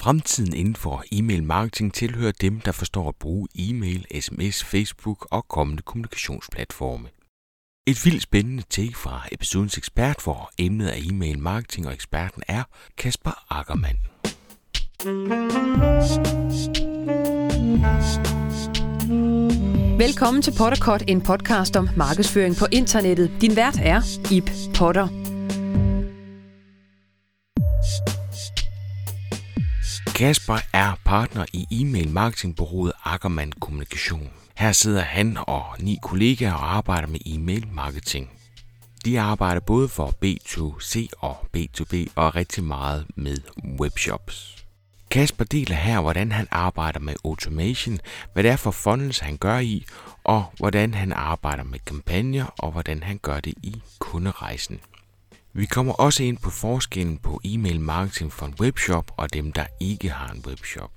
[0.00, 5.48] Fremtiden inden for e-mail marketing tilhører dem, der forstår at bruge e-mail, sms, Facebook og
[5.48, 7.08] kommende kommunikationsplatforme.
[7.86, 12.62] Et vildt spændende take fra episodens ekspert, hvor emnet er e-mail marketing, og eksperten er
[12.96, 13.98] Kasper Ackermann.
[19.98, 23.30] Velkommen til Potterkort, en podcast om markedsføring på internettet.
[23.40, 25.08] Din vært er Ip Potter.
[30.20, 34.30] Kasper er partner i e-mail marketingbureauet Ackermann Kommunikation.
[34.56, 38.30] Her sidder han og ni kollegaer og arbejder med e-mail marketing.
[39.04, 43.36] De arbejder både for B2C og B2B og rigtig meget med
[43.80, 44.64] webshops.
[45.10, 47.98] Kasper deler her, hvordan han arbejder med automation,
[48.32, 49.84] hvad det er for funnels, han gør i,
[50.24, 54.80] og hvordan han arbejder med kampagner, og hvordan han gør det i kunderejsen.
[55.52, 59.66] Vi kommer også ind på forskellen på e-mail marketing for en webshop og dem, der
[59.80, 60.90] ikke har en webshop.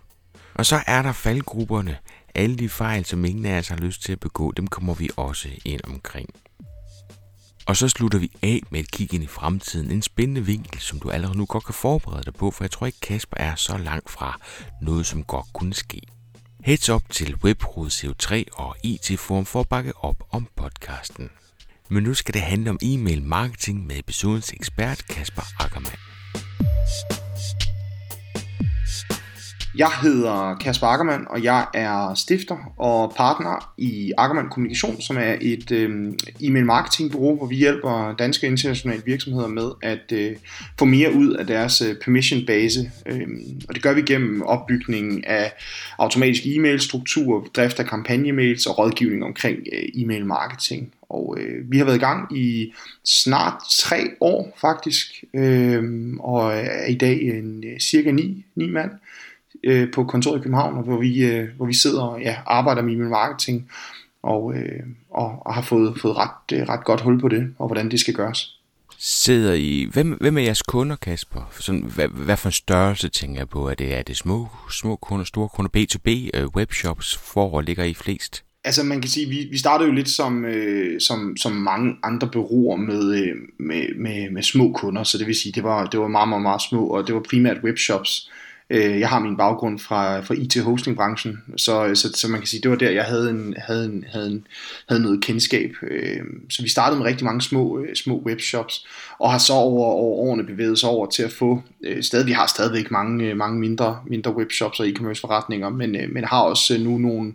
[0.55, 1.98] Og så er der faldgrupperne.
[2.35, 5.09] Alle de fejl, som ingen af os har lyst til at begå, dem kommer vi
[5.18, 6.29] også ind omkring.
[7.65, 9.91] Og så slutter vi af med et kig ind i fremtiden.
[9.91, 12.85] En spændende vinkel, som du allerede nu godt kan forberede dig på, for jeg tror
[12.85, 14.40] ikke Kasper er så langt fra
[14.81, 16.01] noget, som godt kunne ske.
[16.63, 21.29] Heads up til Webhoved CO3 og IT-forum for at bakke op om podcasten.
[21.94, 25.98] Men nu skal det handle om e-mail marketing med episodens ekspert Kasper Ackermann.
[29.76, 35.35] Jeg hedder Kasper Ackermann, og jeg er stifter og partner i Ackermann Kommunikation, som er
[35.41, 40.35] et øh, e-mail marketing bureau, hvor vi hjælper danske internationale virksomheder med at øh,
[40.80, 42.91] få mere ud af deres øh, permission base.
[43.05, 43.27] Øh,
[43.70, 45.54] og det gør vi gennem opbygningen af
[45.98, 50.93] automatisk e-mail struktur, drift af kampagnemails og rådgivning omkring øh, e-mail marketing.
[51.10, 56.54] Og øh, vi har været i gang i snart tre år faktisk, øhm, øh, og
[56.54, 58.91] er i dag en øh, cirka ni, ni mand
[59.63, 62.93] øh, på kontoret i København, hvor vi, øh, hvor vi sidder og ja, arbejder med
[62.93, 63.69] email marketing,
[64.23, 64.79] og, øh,
[65.09, 68.00] og, og har fået, fået ret, øh, ret godt hul på det, og hvordan det
[68.00, 68.59] skal gøres.
[68.97, 69.88] Sidder I...
[69.94, 71.52] Hvem, hvem er jeres kunder, Kasper?
[71.59, 73.69] Sådan, hvad, hvad for en størrelse tænker jeg på?
[73.69, 77.94] Er det, er det små, små kunder, store kunder, B2B, øh, webshops, hvor ligger I
[77.94, 78.44] flest?
[78.63, 82.29] Altså man kan sige, vi, vi startede jo lidt som, øh, som, som mange andre
[82.34, 86.00] bureauer med, øh, med, med, med små kunder, så det vil sige, det var, det
[86.00, 88.29] var meget, meget, meget små, og det var primært webshops.
[88.29, 92.62] Øh, Øh, jeg har min baggrund fra, fra IT-hosting-branchen, så, så, så man kan sige,
[92.62, 94.47] det var der, jeg havde, en, havde, en, havde, en,
[94.90, 95.72] havde noget kendskab.
[95.81, 98.88] Øh, så vi startede med rigtig mange små, øh, små webshops,
[99.19, 102.31] og har så over, over årene bevæget sig over til at få, øh, stadig, vi
[102.31, 106.78] har stadigvæk mange, øh, mange mindre, mindre webshops og e-commerce forretninger, men, men har også
[106.78, 107.34] nu nogle,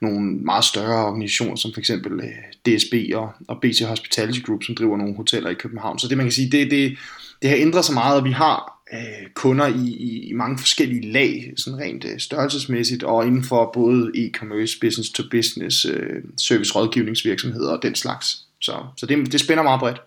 [0.00, 2.22] nogle meget større organisationer, som for eksempel
[2.66, 5.98] DSB og, og BC Hospitality Group, som driver nogle hoteller i København.
[5.98, 6.98] Så det man kan sige, det, det,
[7.42, 11.12] det har ændret sig meget, og vi har øh, kunder i, i, i mange forskellige
[11.12, 16.74] lag, sådan rent øh, størrelsesmæssigt, og inden for både e-commerce, business to business, øh, service
[16.74, 18.46] rådgivningsvirksomheder og den slags.
[18.60, 20.00] Så, så det, det spænder meget bredt.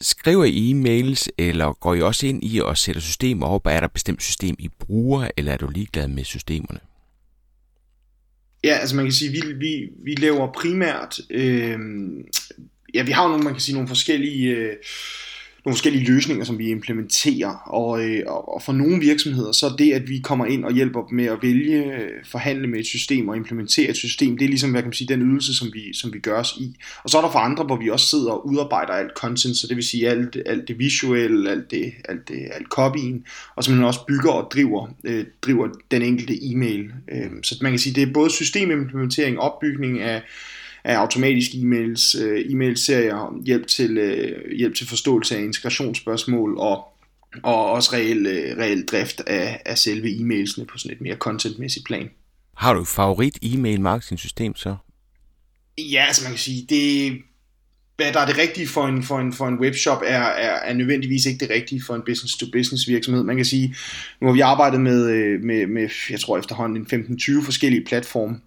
[0.00, 3.66] Skriver I e-mails, eller går I også ind i og sætter systemer op?
[3.66, 6.80] Er der et bestemt system, I bruger, eller er du ligeglad med systemerne?
[8.64, 11.78] Ja, altså man kan sige, vi, vi, vi laver primært, øh,
[12.94, 14.76] ja vi har jo nogle, man kan sige, nogle forskellige øh,
[15.64, 17.48] nogle forskellige løsninger, som vi implementerer.
[17.66, 21.06] Og, øh, og for nogle virksomheder, så er det, at vi kommer ind og hjælper
[21.06, 24.48] dem med at vælge, øh, forhandle med et system og implementere et system, det er
[24.48, 26.76] ligesom, hvad kan man sige, den ydelse, som vi, som vi gør os i.
[27.04, 29.66] Og så er der for andre, hvor vi også sidder og udarbejder alt content, så
[29.66, 33.24] det vil sige alt, alt det visuelle, alt det, alt det alt copyen,
[33.56, 36.92] og man også bygger og driver, øh, driver den enkelte e-mail.
[37.12, 40.22] Øh, så man kan sige, det er både systemimplementering, opbygning af
[40.84, 46.88] af automatiske e-mails, øh, e-mailserier, hjælp til, øh, hjælp til forståelse af integrationsspørgsmål og
[47.42, 51.86] og også reel, øh, reel drift af, af selve e-mailsene på sådan et mere contentmæssigt
[51.86, 52.10] plan.
[52.56, 54.76] Har du favorit e-mail marketing system så?
[55.78, 57.18] Ja, altså man kan sige, det,
[57.96, 60.74] hvad der er det rigtige for en, for en, for en webshop, er, er, er
[60.74, 63.22] nødvendigvis ikke det rigtige for en business-to-business virksomhed.
[63.22, 63.74] Man kan sige,
[64.20, 66.86] nu har vi arbejdet med, øh, med, med jeg tror efterhånden
[67.20, 68.40] 15-20 forskellige platforme,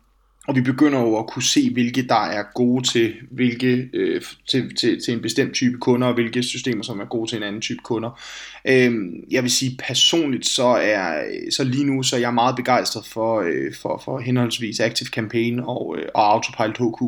[0.47, 4.75] og vi begynder jo at kunne se, hvilke der er gode til, hvilke, øh, til,
[4.75, 7.61] til, til en bestemt type kunder, og hvilke systemer, som er gode til en anden
[7.61, 8.21] type kunder.
[8.67, 8.93] Øh,
[9.31, 13.41] jeg vil sige personligt, så er så lige nu så er jeg meget begejstret for,
[13.41, 17.01] øh, for, for henholdsvis Active Campaign og, øh, og Autopilot HQ,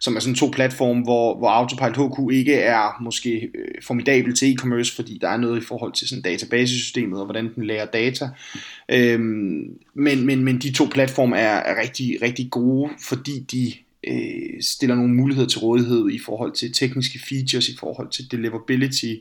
[0.00, 4.54] som er sådan to platforme, hvor, hvor Autopilot HQ ikke er måske øh, formidabel til
[4.54, 8.28] e-commerce, fordi der er noget i forhold til sådan databasesystemet og hvordan den lærer data.
[8.88, 9.20] Øh,
[9.96, 13.72] men, men, men de to platforme er, er rigtig, rigtig gode, fordi de
[14.06, 19.14] øh, stiller nogle muligheder til rådighed i forhold til tekniske features, i forhold til deliverability,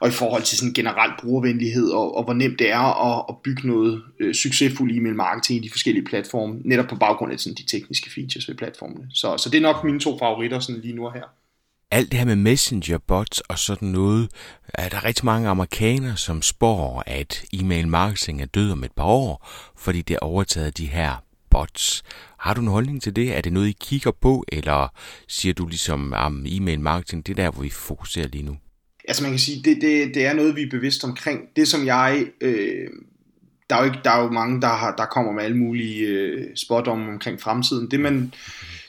[0.00, 3.34] og i forhold til sådan generelt brugervenlighed, og, og hvor nemt det er at, at
[3.44, 7.56] bygge noget øh, succesfuldt e-mail marketing i de forskellige platforme, netop på baggrund af sådan,
[7.56, 9.06] de tekniske features ved platformene.
[9.10, 11.43] Så, så det er nok mine to favoritter sådan lige nu og her
[11.90, 14.30] alt det her med messenger bots og sådan noget,
[14.74, 19.04] er der rigtig mange amerikanere, som spår, at e-mail marketing er død om et par
[19.04, 22.02] år, fordi det er overtaget de her bots.
[22.38, 23.36] Har du en holdning til det?
[23.36, 24.88] Er det noget, I kigger på, eller
[25.28, 28.56] siger du ligesom, om e-mail marketing, det er der, hvor vi fokuserer lige nu?
[29.08, 31.40] Altså man kan sige, det, det, det er noget, vi er bevidst omkring.
[31.56, 32.88] Det som jeg, øh,
[33.70, 36.06] der, er jo ikke, der er jo mange, der, har, der kommer med alle mulige
[36.06, 37.90] øh, spot om omkring fremtiden.
[37.90, 38.34] Det man,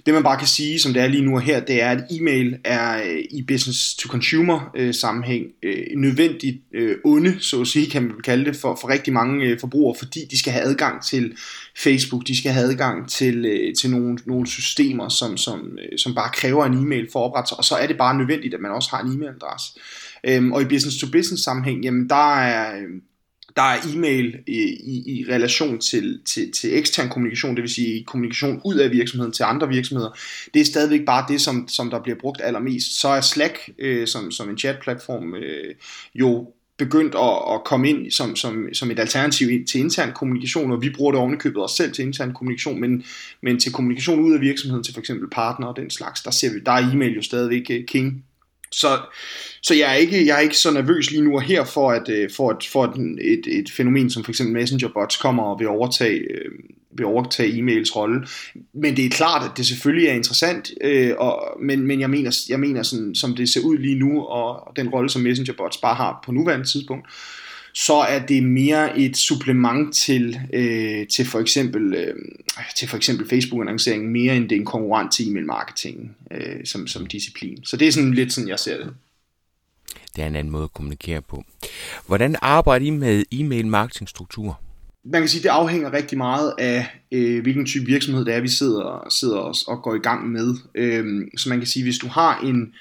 [0.06, 2.04] det man bare kan sige, som det er lige nu og her, det er, at
[2.12, 7.68] e-mail er øh, i business to consumer øh, sammenhæng øh, nødvendigt øh, onde, så at
[7.68, 10.66] sige, kan man kalde det, for, for rigtig mange øh, forbrugere, fordi de skal have
[10.66, 11.38] adgang til
[11.78, 16.16] Facebook, de skal have adgang til, øh, til nogle, nogle systemer, som, som, øh, som
[16.16, 18.60] bare kræver en e-mail for at oprette sig, og så er det bare nødvendigt, at
[18.60, 19.80] man også har en e-mailadresse.
[20.24, 22.78] Øhm, og i business to business sammenhæng, jamen der er...
[22.78, 22.88] Øh,
[23.56, 28.04] der er e-mail i, i, i relation til, til, til ekstern kommunikation, det vil sige
[28.04, 30.18] kommunikation ud af virksomheden til andre virksomheder.
[30.54, 33.00] Det er stadigvæk bare det, som, som der bliver brugt allermest.
[33.00, 35.76] Så er Slack øh, som, som en chatplatform øh,
[36.16, 36.48] jo
[36.78, 40.90] begyndt at, at komme ind som, som, som et alternativ til intern kommunikation, og vi
[40.90, 43.04] bruger det ovenikøbet os selv til intern kommunikation, men,
[43.42, 45.12] men til kommunikation ud af virksomheden, til f.eks.
[45.32, 48.26] partner og den slags, der ser vi, der er e-mail jo stadigvæk øh, king.
[48.76, 49.00] Så,
[49.62, 52.10] så jeg, er ikke, jeg er ikke så nervøs lige nu og her for, at,
[52.10, 55.60] øh, for, at, for at et, et fænomen som for eksempel Messenger bots kommer og
[55.60, 56.52] vil overtage, øh,
[56.98, 58.28] vil overtage e-mails rolle.
[58.74, 62.46] Men det er klart, at det selvfølgelig er interessant, øh, og, men, men jeg mener,
[62.50, 65.54] jeg mener sådan, som det ser ud lige nu, og, og den rolle, som Messenger
[65.54, 67.08] bots bare har på nuværende tidspunkt,
[67.76, 72.16] så er det mere et supplement til, øh, til for eksempel, øh,
[72.76, 76.88] til for eksempel Facebook-annoncering, mere end det er en konkurrent til e-mail marketing øh, som,
[76.88, 77.66] som disciplin.
[77.66, 78.94] Så det er sådan lidt sådan, jeg ser det.
[80.16, 81.44] Det er en anden måde at kommunikere på.
[82.08, 84.60] Hvordan arbejder I med e-mail marketing struktur?
[85.04, 88.42] Man kan sige, at det afhænger rigtig meget af, øh, hvilken type virksomhed det er,
[88.42, 90.56] vi sidder, sidder og, og går i gang med.
[90.76, 92.74] Øh, så man kan sige, hvis du har en,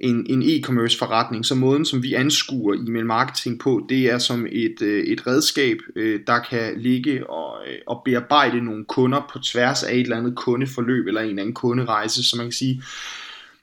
[0.00, 1.46] en, en e-commerce forretning.
[1.46, 5.78] Så måden, som vi anskuer e-mail marketing på, det er som et, øh, et redskab,
[5.96, 10.16] øh, der kan ligge og, øh, og bearbejde nogle kunder på tværs af et eller
[10.16, 12.24] andet kundeforløb eller en eller anden kunderejse.
[12.24, 12.82] Så man kan sige,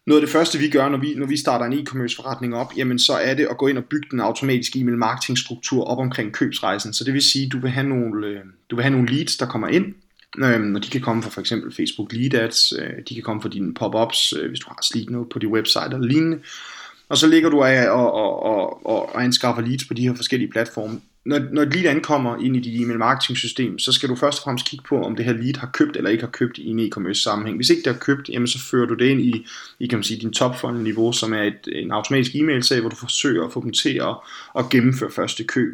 [0.07, 2.73] noget af det første vi gør, når vi, når vi starter en e-commerce forretning op,
[2.77, 5.97] jamen så er det at gå ind og bygge den automatiske e-mail marketing struktur op
[5.97, 6.93] omkring købsrejsen.
[6.93, 8.39] Så det vil sige, du vil have nogle, øh,
[8.69, 9.85] du vil have nogle leads, der kommer ind,
[10.37, 13.41] Øhm, og de kan komme fra for eksempel Facebook Lead Ads, øh, de kan komme
[13.41, 16.39] fra dine pop-ups, øh, hvis du har slidt noget på din website eller lignende.
[17.09, 20.15] Og så ligger du af og, og, og, og, og anskaffer leads på de her
[20.15, 21.01] forskellige platforme.
[21.25, 24.39] Når, når et lead ankommer ind i dit e-mail marketing system, så skal du først
[24.39, 26.67] og fremmest kigge på, om det her lead har købt eller ikke har købt i
[26.67, 27.57] en e-commerce sammenhæng.
[27.57, 29.45] Hvis ikke det har købt, jamen så fører du det ind i,
[29.79, 32.79] i kan man sige, din top funnel niveau, som er et, en automatisk e-mail sag,
[32.79, 34.15] hvor du forsøger at få dem til at,
[34.59, 35.73] at gennemføre første køb.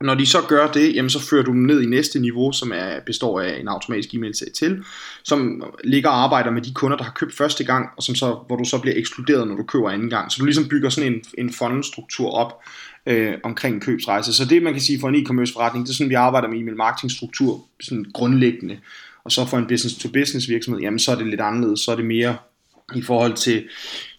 [0.00, 2.72] Når de så gør det, jamen så fører du dem ned i næste niveau, som
[2.74, 4.84] er, består af en automatisk e-mail til,
[5.24, 8.38] som ligger og arbejder med de kunder, der har købt første gang, og som så,
[8.46, 10.32] hvor du så bliver ekskluderet, når du køber anden gang.
[10.32, 12.62] Så du ligesom bygger sådan en, en funnel-struktur op
[13.06, 14.32] øh, omkring en købsrejse.
[14.32, 16.58] Så det man kan sige for en e-commerce forretning, det er sådan, vi arbejder med
[16.58, 18.78] e-mail marketing struktur sådan grundlæggende.
[19.24, 21.80] Og så for en business-to-business virksomhed, jamen så er det lidt anderledes.
[21.80, 22.36] Så er det mere
[22.94, 23.64] i forhold til,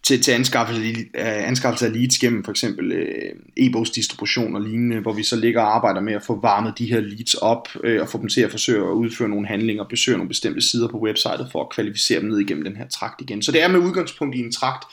[0.10, 5.14] til, til anskaffelse, øh, anskaffelse af leads gennem for eksempel øh, e-bogsdistribution og lignende, hvor
[5.14, 8.10] vi så ligger og arbejder med at få varmet de her leads op øh, og
[8.10, 10.98] få dem til at forsøge at udføre nogle handlinger og besøge nogle bestemte sider på
[11.00, 13.42] websitet for at kvalificere dem ned igennem den her trakt igen.
[13.42, 14.88] Så det er med udgangspunkt i en trakt,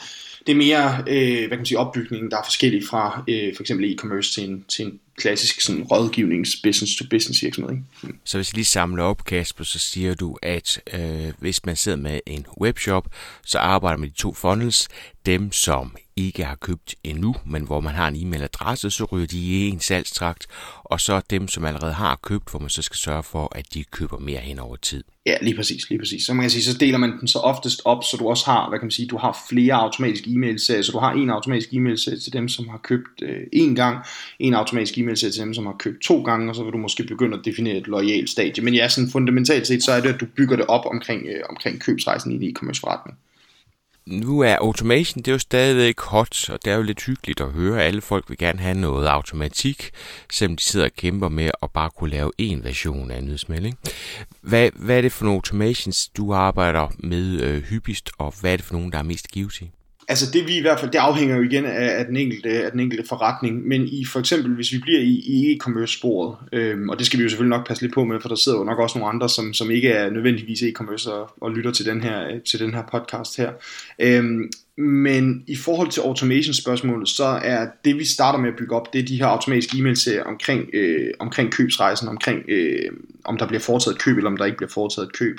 [0.47, 3.63] det er mere øh, hvad kan man sige, opbygningen, der er forskellig fra øh, for
[3.63, 7.71] eksempel e-commerce til en, til en klassisk sådan, rådgivnings business-to-business virksomhed.
[7.71, 7.85] Ikke?
[8.03, 8.19] Mm.
[8.25, 11.99] Så hvis jeg lige samler op, Kasper, så siger du, at øh, hvis man sidder
[11.99, 13.07] med en webshop,
[13.45, 14.89] så arbejder man med de to funnels.
[15.27, 19.39] Dem, som ikke har købt endnu, men hvor man har en e-mailadresse, så ryger de
[19.39, 20.47] i en salgstrakt,
[20.85, 23.85] og så dem, som allerede har købt, hvor man så skal sørge for, at de
[23.85, 25.05] køber mere hen over tid.
[25.27, 26.23] Ja, lige præcis, lige præcis.
[26.25, 28.69] Så man kan sige, så deler man den så oftest op, så du også har,
[28.69, 32.21] hvad kan man sige, du har flere automatiske e-mailserier, så du har en automatisk e-mailserie
[32.21, 33.99] til dem, som har købt øh, én gang,
[34.39, 37.05] en automatisk e-mailserie til dem, som har købt to gange, og så vil du måske
[37.05, 38.65] begynde at definere et lojalt stadie.
[38.65, 41.43] Men ja, sådan fundamentalt set, så er det, at du bygger det op omkring, øh,
[41.51, 43.19] omkring købsrejsen i en e-commerce forretning
[44.07, 47.51] nu er automation, det er jo stadigvæk hot, og det er jo lidt hyggeligt at
[47.51, 47.85] høre.
[47.85, 49.91] Alle folk vil gerne have noget automatik,
[50.33, 53.79] selvom de sidder og kæmper med at bare kunne lave en version af en nyhedsmelding.
[54.41, 58.57] Hvad, hvad er det for nogle automations, du arbejder med øh, hyppigst, og hvad er
[58.57, 59.53] det for nogle, der er mest givet
[60.09, 62.71] Altså det vi i hvert fald, det afhænger jo igen af, af, den, enkelte, af
[62.71, 66.89] den enkelte forretning, men i for eksempel, hvis vi bliver i, i e-commerce sporet, øhm,
[66.89, 68.65] og det skal vi jo selvfølgelig nok passe lidt på med, for der sidder jo
[68.65, 72.03] nok også nogle andre, som, som ikke er nødvendigvis e-commerce og, og lytter til den
[72.03, 73.53] her, til den her podcast her.
[73.99, 78.75] Øhm, men i forhold til automation spørgsmålet, så er det vi starter med at bygge
[78.75, 82.91] op, det er de her automatiske e-mailserier omkring, øh, omkring købsrejsen, omkring øh,
[83.25, 85.37] om der bliver foretaget et køb, eller om der ikke bliver foretaget et køb.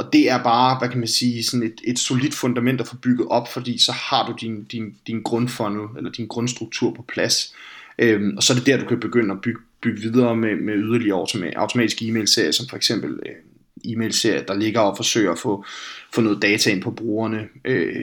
[0.00, 2.96] Og det er bare, hvad kan man sige, sådan et, et solidt fundament at få
[2.96, 7.54] bygget op, fordi så har du din, din, din grundfunnel, eller din grundstruktur på plads.
[7.98, 10.74] Øhm, og så er det der, du kan begynde at bygge, bygge videre med, med
[10.74, 11.26] yderligere
[11.56, 15.64] automatiske e-mail-serier, som for eksempel øh, e-mail-serier, der ligger og forsøger at få,
[16.14, 17.48] få noget data ind på brugerne.
[17.64, 17.94] Øh,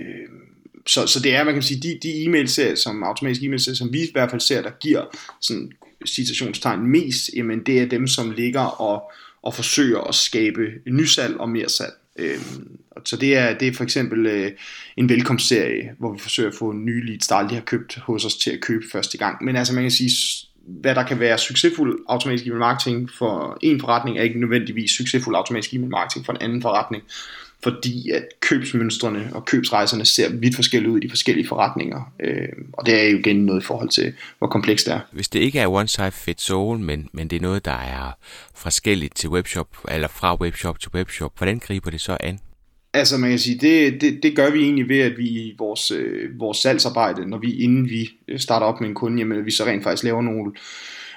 [0.87, 4.01] så, så det er, man kan sige, de, de e-mail-serier, som automatiske e-mail-serier, som vi
[4.01, 5.05] i hvert fald ser, der giver
[5.41, 5.71] sådan
[6.05, 9.11] citationstegn mest, jamen det er dem, som ligger og,
[9.47, 11.93] og forsøger at skabe nysalg og mere salg.
[12.19, 14.51] Øhm, så det er, det er for eksempel øh,
[14.97, 18.35] en velkomstserie, hvor vi forsøger at få nye leads, der aldrig har købt hos os
[18.35, 19.43] til at købe første gang.
[19.43, 20.11] Men altså man kan sige,
[20.67, 25.73] hvad der kan være succesfuld automatisk e-marketing for en forretning, er ikke nødvendigvis succesfuld automatisk
[25.73, 27.03] e-marketing for en anden forretning
[27.63, 32.13] fordi at købsmønstrene og købsrejserne ser vidt forskellige ud i de forskellige forretninger.
[32.19, 34.99] Øh, og det er jo igen noget i forhold til, hvor komplekst det er.
[35.11, 38.17] Hvis det ikke er one size fits all, men, men det er noget, der er
[38.55, 42.39] forskelligt til webshop, eller fra webshop til webshop, hvordan griber det så an?
[42.93, 45.91] Altså man kan sige, det, det, det gør vi egentlig ved, at vi i vores,
[45.91, 49.65] øh, vores salgsarbejde, når vi inden vi starter op med en kunde, jamen, vi så
[49.65, 50.51] rent faktisk laver nogle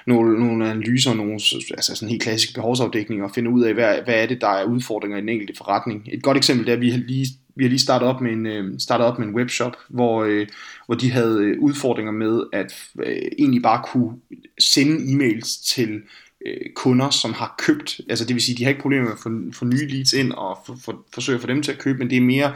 [0.07, 4.15] nogle, nogle analyser, nogle altså sådan helt klassiske behovsafdækninger, og finde ud af, hvad, hvad
[4.15, 6.07] er det, der er udfordringer i den enkelte forretning.
[6.11, 8.45] Et godt eksempel er, at vi har lige, vi har lige startet op med en,
[8.45, 10.47] øh, startet op med en webshop, hvor, øh,
[10.85, 14.17] hvor de havde øh, udfordringer med at øh, egentlig bare kunne
[14.59, 16.01] sende e-mails til
[16.45, 19.19] øh, kunder, som har købt, altså det vil sige, de har ikke problemer med at
[19.19, 21.99] få, få nye leads ind og for, for, forsøge at få dem til at købe,
[21.99, 22.53] men det er mere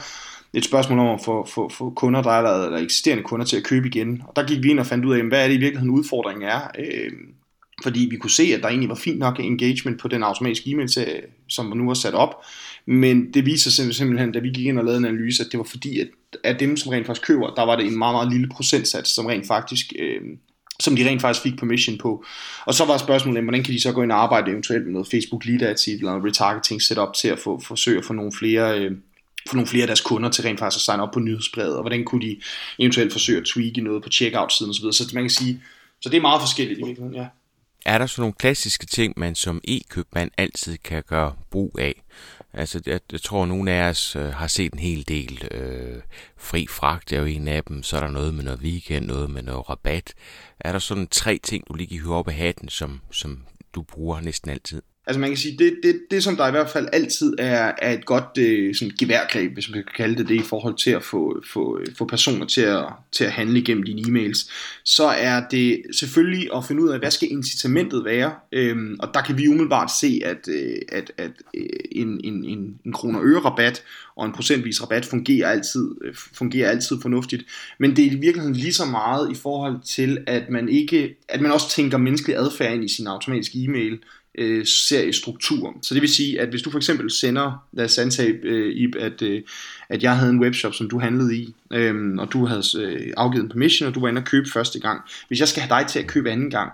[0.55, 3.63] et spørgsmål om at få, få, få kunder, der er eller eksisterende kunder til at
[3.63, 4.21] købe igen.
[4.27, 6.49] Og der gik vi ind og fandt ud af, hvad er det i virkeligheden udfordringen
[6.49, 6.61] er.
[6.79, 7.11] Øh,
[7.83, 10.89] fordi vi kunne se, at der egentlig var fint nok engagement på den automatiske e-mail,
[11.49, 12.45] som nu var sat op.
[12.85, 15.57] Men det viser sig simpelthen, da vi gik ind og lavede en analyse, at det
[15.57, 16.07] var fordi, at
[16.43, 19.25] af dem, som rent faktisk køber, der var det en meget, meget lille procentsats, som
[19.25, 19.93] rent faktisk...
[19.99, 20.21] Øh,
[20.79, 22.25] som de rent faktisk fik permission på.
[22.65, 25.07] Og så var spørgsmålet, hvordan kan de så gå ind og arbejde eventuelt med noget
[25.11, 28.79] Facebook Lead Ads eller noget retargeting setup til at få, forsøge at få nogle flere,
[28.79, 28.91] øh,
[29.53, 32.05] nogle flere af deres kunder til rent faktisk at signe op på nyhedsbrevet, og hvordan
[32.05, 32.41] kunne de
[32.79, 34.91] eventuelt forsøge at tweake noget på checkout-siden osv.
[34.91, 35.61] Så man kan sige,
[36.01, 37.27] så det er meget forskelligt i virkeligheden, ja.
[37.85, 42.03] Er der så nogle klassiske ting, man som e-købmand altid kan gøre brug af?
[42.53, 46.01] Altså, jeg, jeg tror, at nogle af os øh, har set en hel del øh,
[46.37, 47.83] fri fragt, er jo en af dem.
[47.83, 50.13] Så er der noget med noget weekend, noget med noget rabat.
[50.59, 53.43] Er der sådan tre ting, du lige kan høre op af hatten, som, som
[53.75, 54.81] du bruger næsten altid?
[55.07, 57.93] Altså man kan sige, det, det, det som der i hvert fald altid er, er
[57.93, 61.03] et godt øh, sådan geværgreb, hvis man kan kalde det det, i forhold til at
[61.03, 64.51] få, få, øh, få personer til at, til at handle gennem dine e-mails,
[64.83, 69.21] så er det selvfølgelig at finde ud af, hvad skal incitamentet være, øhm, og der
[69.21, 73.39] kan vi umiddelbart se, at, øh, at, at øh, en, en, en, en kroner øre
[73.39, 73.83] rabat
[74.15, 77.43] og en procentvis rabat fungerer altid, øh, fungerer altid fornuftigt,
[77.79, 81.41] men det er i virkeligheden lige så meget i forhold til, at man ikke, at
[81.41, 83.99] man også tænker menneskelig adfærd ind i sin automatiske e-mail,
[84.37, 85.77] øh, seriestruktur.
[85.81, 88.95] Så det vil sige, at hvis du for eksempel sender, lad os antage, øh, Ib,
[88.99, 89.41] at, øh,
[89.89, 93.43] at jeg havde en webshop, som du handlede i, øh, og du havde øh, afgivet
[93.43, 95.01] en permission, og du var inde og købe første gang.
[95.27, 96.71] Hvis jeg skal have dig til at købe anden gang,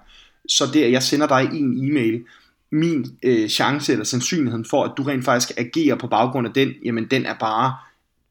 [0.48, 2.24] så det, at jeg sender dig en e-mail,
[2.72, 6.74] min øh, chance eller sandsynligheden for, at du rent faktisk agerer på baggrund af den,
[6.86, 7.76] jamen den er bare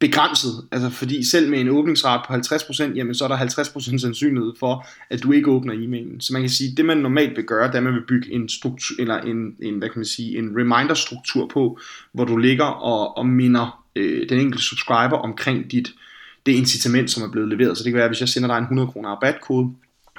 [0.01, 4.53] begrænset, altså fordi selv med en åbningsrate på 50%, jamen så er der 50% sandsynlighed
[4.59, 6.21] for, at du ikke åbner e-mailen.
[6.21, 8.33] Så man kan sige, det man normalt vil gøre, det er, at man vil bygge
[8.33, 11.79] en struktur, eller en, en, hvad kan man sige, en reminder-struktur på,
[12.13, 15.93] hvor du ligger og, og minder øh, den enkelte subscriber omkring dit,
[16.47, 17.79] det incitament, som er blevet leveret.
[17.79, 19.73] Så det kan være, hvis jeg sender dig en 100 kroner rabatkode,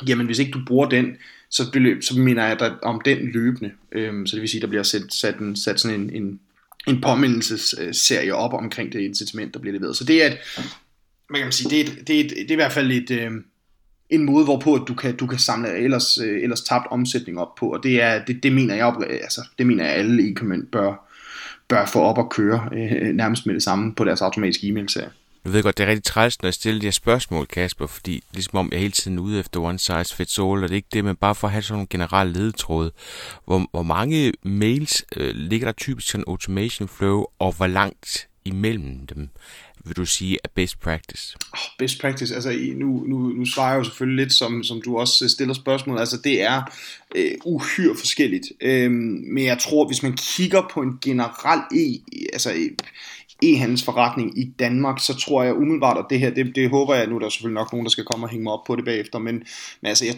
[0.08, 1.16] jamen hvis ikke du bruger den,
[1.50, 3.72] så, beløb, så minder jeg dig om den løbende.
[3.92, 6.40] Øhm, så det vil sige, at der bliver sat, sat, en, sat sådan en, en
[6.88, 9.98] en påmindelsesserie op omkring det incitament, der bliver leveret.
[9.98, 10.38] Så det er et,
[11.30, 13.12] man kan sige, det er, et, det er, et, det er i hvert fald et,
[13.12, 13.32] øh,
[14.10, 17.56] en måde, hvorpå at du kan, du kan samle ellers, øh, ellers tabt omsætning op
[17.56, 20.66] på, og det, er, det, det mener jeg, øh, altså, det mener jeg alle e
[20.72, 21.10] bør,
[21.68, 25.10] bør få op at køre øh, nærmest med det samme på deres automatiske e-mail-serie.
[25.46, 28.24] Jeg ved godt, det er rigtig træls, når jeg stiller de her spørgsmål, Kasper, fordi
[28.34, 30.76] ligesom om jeg hele tiden er ude efter one size fits all, og det er
[30.76, 32.92] ikke det, men bare for at have sådan nogle generelle ledetråde.
[33.46, 39.08] Hvor, hvor mange mails øh, ligger der typisk sådan automation flow, og hvor langt imellem
[39.08, 39.30] dem
[39.86, 41.38] vil du sige er best practice?
[41.54, 44.98] Oh, best practice, altså nu, nu, nu svarer jeg jo selvfølgelig lidt, som, som du
[44.98, 46.62] også øh, stiller spørgsmål, altså det er
[47.16, 52.00] øh, uhyre forskelligt, øhm, men jeg tror, hvis man kigger på en generel e,
[52.34, 52.70] altså
[53.42, 57.16] e-handelsforretning i Danmark, så tror jeg umiddelbart, at det her, det, det håber jeg, nu
[57.16, 59.20] er der selvfølgelig nok nogen, der skal komme og hænge mig op på det bagefter,
[59.20, 59.36] men,
[59.82, 60.16] men altså, jeg,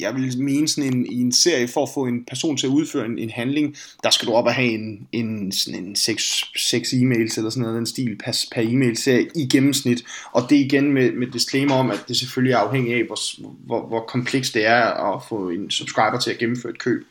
[0.00, 2.70] jeg vil mene sådan en, i en serie, for at få en person til at
[2.70, 6.44] udføre en, en handling, der skal du op og have en, en, sådan en 6,
[6.56, 10.92] 6 e-mails eller sådan noget, den stil per, per e-mail-serie i gennemsnit, og det igen
[10.92, 13.18] med, med disclaimer om, at det selvfølgelig er afhængigt af, hvor,
[13.66, 17.04] hvor, hvor komplekst det er at få en subscriber til at gennemføre et køb.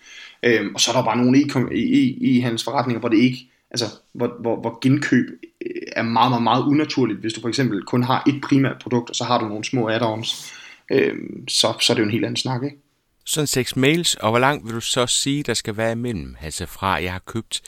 [0.43, 1.41] Øhm, og så er der bare nogle e-,
[1.71, 5.25] e-, e-handelsforretninger, hvor det ikke altså, hvor, hvor, hvor genkøb
[5.65, 9.09] øh, er meget, meget, meget unaturligt, hvis du for eksempel kun har et primært produkt,
[9.09, 10.53] og så har du nogle små add-ons,
[10.91, 11.15] øh,
[11.47, 12.77] så, så er det jo en helt anden snak, ikke?
[13.25, 16.35] Sådan seks mails, og hvor langt vil du så sige, der skal være imellem?
[16.41, 17.61] Altså fra, jeg har købt,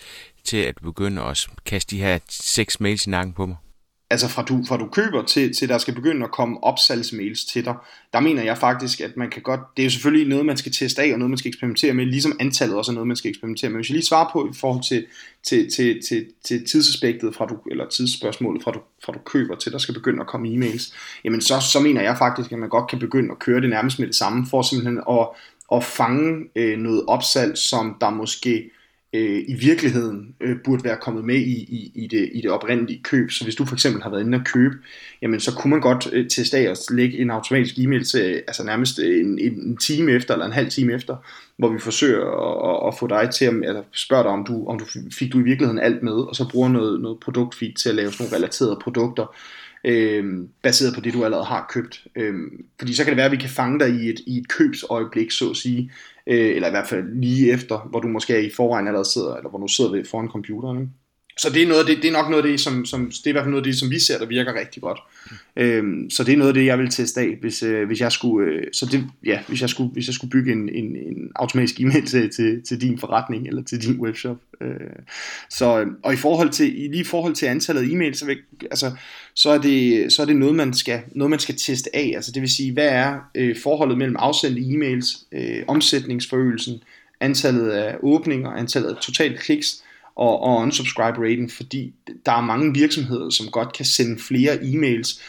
[0.44, 3.56] til at begynde at kaste de her seks mails i nakken på mig?
[4.12, 7.66] Altså fra du, fra du køber til, til der skal begynde at komme opsalgsmails til
[7.66, 7.76] dig,
[8.14, 10.72] der mener jeg faktisk, at man kan godt, det er jo selvfølgelig noget, man skal
[10.72, 13.30] teste af, og noget, man skal eksperimentere med, ligesom antallet også er noget, man skal
[13.30, 13.78] eksperimentere med.
[13.78, 15.06] Hvis jeg lige svarer på i forhold til,
[15.44, 19.72] til, til, til, til tidsaspektet, fra du, eller tidsspørgsmålet, fra du, fra du køber til,
[19.72, 22.90] der skal begynde at komme e-mails, jamen så, så mener jeg faktisk, at man godt
[22.90, 25.28] kan begynde at køre det nærmest med det samme, for simpelthen at,
[25.72, 28.72] at fange øh, noget opsalg, som der måske
[29.14, 33.02] øh, i virkeligheden øh, burde være kommet med i, i, i, det, i det oprindelige
[33.04, 33.32] køb.
[33.32, 34.76] Så hvis du for eksempel har været inde og købe,
[35.22, 38.64] jamen så kunne man godt øh, teste af og lægge en automatisk e-mail til, altså
[38.64, 41.16] nærmest en, en time efter, eller en halv time efter,
[41.58, 42.26] hvor vi forsøger
[42.86, 45.40] at, at få dig til at altså spørge dig, om du, om du fik du
[45.40, 48.38] i virkeligheden alt med, og så bruger noget, noget produktfeed til at lave sådan nogle
[48.38, 49.36] relaterede produkter,
[49.86, 50.24] øh,
[50.62, 52.04] baseret på det, du allerede har købt.
[52.16, 52.34] Øh,
[52.80, 55.32] fordi så kan det være, at vi kan fange dig i et, i et købsøjeblik,
[55.32, 55.92] så at sige,
[56.28, 59.36] øh, eller i hvert fald lige efter, hvor du måske er i forvejen allerede sidder,
[59.36, 60.78] eller hvor du sidder ved foran computeren.
[60.82, 60.92] Ikke?
[61.38, 63.30] Så det er, noget, det, det er nok noget af det, som, som, det er
[63.30, 65.00] i hvert fald noget af det, som vi ser, der virker rigtig godt.
[65.56, 68.12] Øhm, så det er noget af det, jeg vil teste af, hvis, øh, hvis jeg
[68.12, 71.32] skulle, øh, så det, ja, hvis jeg skulle, hvis jeg skulle bygge en, en, en
[71.36, 74.38] automatisk e-mail til, til, til din forretning, eller til din webshop.
[74.62, 74.70] Øh,
[75.50, 78.38] så, øh, og i forhold til, lige i forhold til antallet af e-mails, så, vil,
[78.62, 78.92] altså,
[79.36, 82.12] så, er det, så er det noget, man skal, noget, man skal teste af.
[82.16, 86.84] Altså det vil sige, hvad er øh, forholdet mellem afsendte e-mails, øh, omsætningsforøgelsen,
[87.20, 89.84] antallet af åbninger, antallet af totalt kliks,
[90.16, 91.94] og, og unsubscribe rating, fordi
[92.26, 95.22] der er mange virksomheder, som godt kan sende flere e-mails,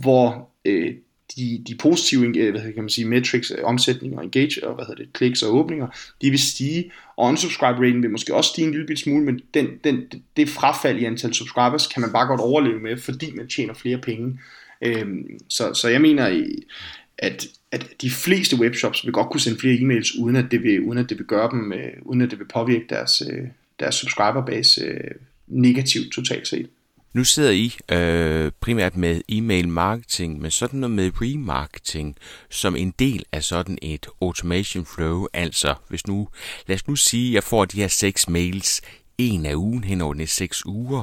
[0.00, 0.94] hvor øh,
[1.36, 4.84] de, de positive øh, hvad kan man sige, metrics, øh, omsætning og engage, og hvad
[4.84, 5.86] hedder det, kliks og åbninger,
[6.22, 9.66] de vil stige, og unsubscribe raten vil måske også stige en lille smule, men den,
[9.84, 10.04] den,
[10.36, 13.98] det frafald i antal subscribers kan man bare godt overleve med, fordi man tjener flere
[13.98, 14.38] penge.
[14.82, 16.46] Øhm, så, så jeg mener, øh,
[17.18, 20.80] at, at de fleste webshops vil godt kunne sende flere e-mails, uden at det vil,
[20.80, 23.44] uden at det vil gøre dem, øh, uden at det vil påvirke deres, øh,
[23.80, 25.10] deres subscriberbase øh,
[25.46, 26.68] negativt totalt set.
[27.14, 32.16] Nu sidder I øh, primært med e-mail marketing, men sådan noget med remarketing
[32.50, 35.26] som en del af sådan et automation flow.
[35.32, 36.28] Altså, hvis nu,
[36.66, 38.80] lad os nu sige, at jeg får de her seks mails
[39.18, 41.02] en af ugen hen over de seks uger.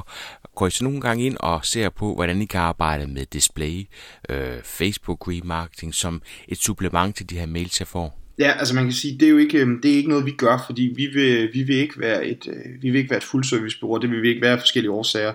[0.54, 3.86] Går I så nogle gange ind og ser på, hvordan I kan arbejde med display,
[4.28, 8.20] øh, Facebook remarketing som et supplement til de her mails, jeg får?
[8.38, 10.30] Ja, altså man kan sige, det er jo ikke, øh, det er ikke noget, vi
[10.30, 13.24] gør, fordi vi vil, vi vil ikke være et, øh, vi vil ikke være et
[13.24, 15.32] fuldservicebureau, det vil vi ikke være af forskellige årsager.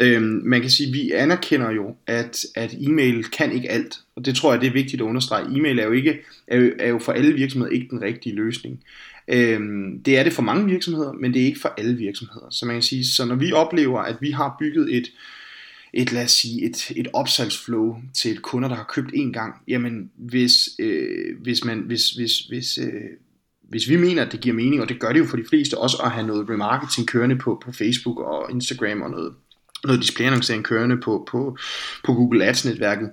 [0.00, 4.34] Øhm, man kan sige, vi anerkender jo, at, at e-mail kan ikke alt, og det
[4.34, 5.56] tror jeg, det er vigtigt at understrege.
[5.56, 8.82] E-mail er jo, ikke, er jo, er jo for alle virksomheder ikke den rigtige løsning.
[9.28, 12.50] Øhm, det er det for mange virksomheder, men det er ikke for alle virksomheder.
[12.50, 15.12] Så man kan sige, så når vi oplever, at vi har bygget et,
[15.92, 19.54] et, lad os sige, et, et opsalgsflow til et kunder, der har købt en gang,
[19.68, 23.10] jamen hvis, øh, hvis, man, hvis, hvis, hvis, øh,
[23.68, 25.78] hvis vi mener, at det giver mening, og det gør det jo for de fleste,
[25.78, 29.32] også at have noget remarketing kørende på, på Facebook og Instagram og noget,
[29.84, 31.56] noget displayannoncering kørende på, på,
[32.04, 33.10] på Google Ads-netværket,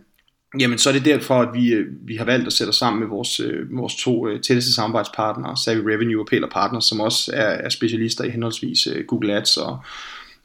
[0.60, 3.00] jamen så er det derfor, at vi, øh, vi har valgt at sætte os sammen
[3.00, 7.32] med vores, øh, vores to øh, tætteste samarbejdspartnere, Savvy Revenue og Peter Partners, som også
[7.34, 9.80] er, er specialister i henholdsvis Google Ads og,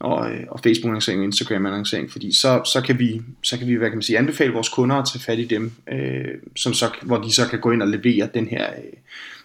[0.01, 3.97] og, og Facebook-annoncering og Instagram-annoncering, fordi så, så, kan vi, så kan vi hvad kan
[3.97, 7.33] man sige, anbefale vores kunder at tage fat i dem, øh, som så, hvor de
[7.33, 8.93] så kan gå ind og levere den her, øh,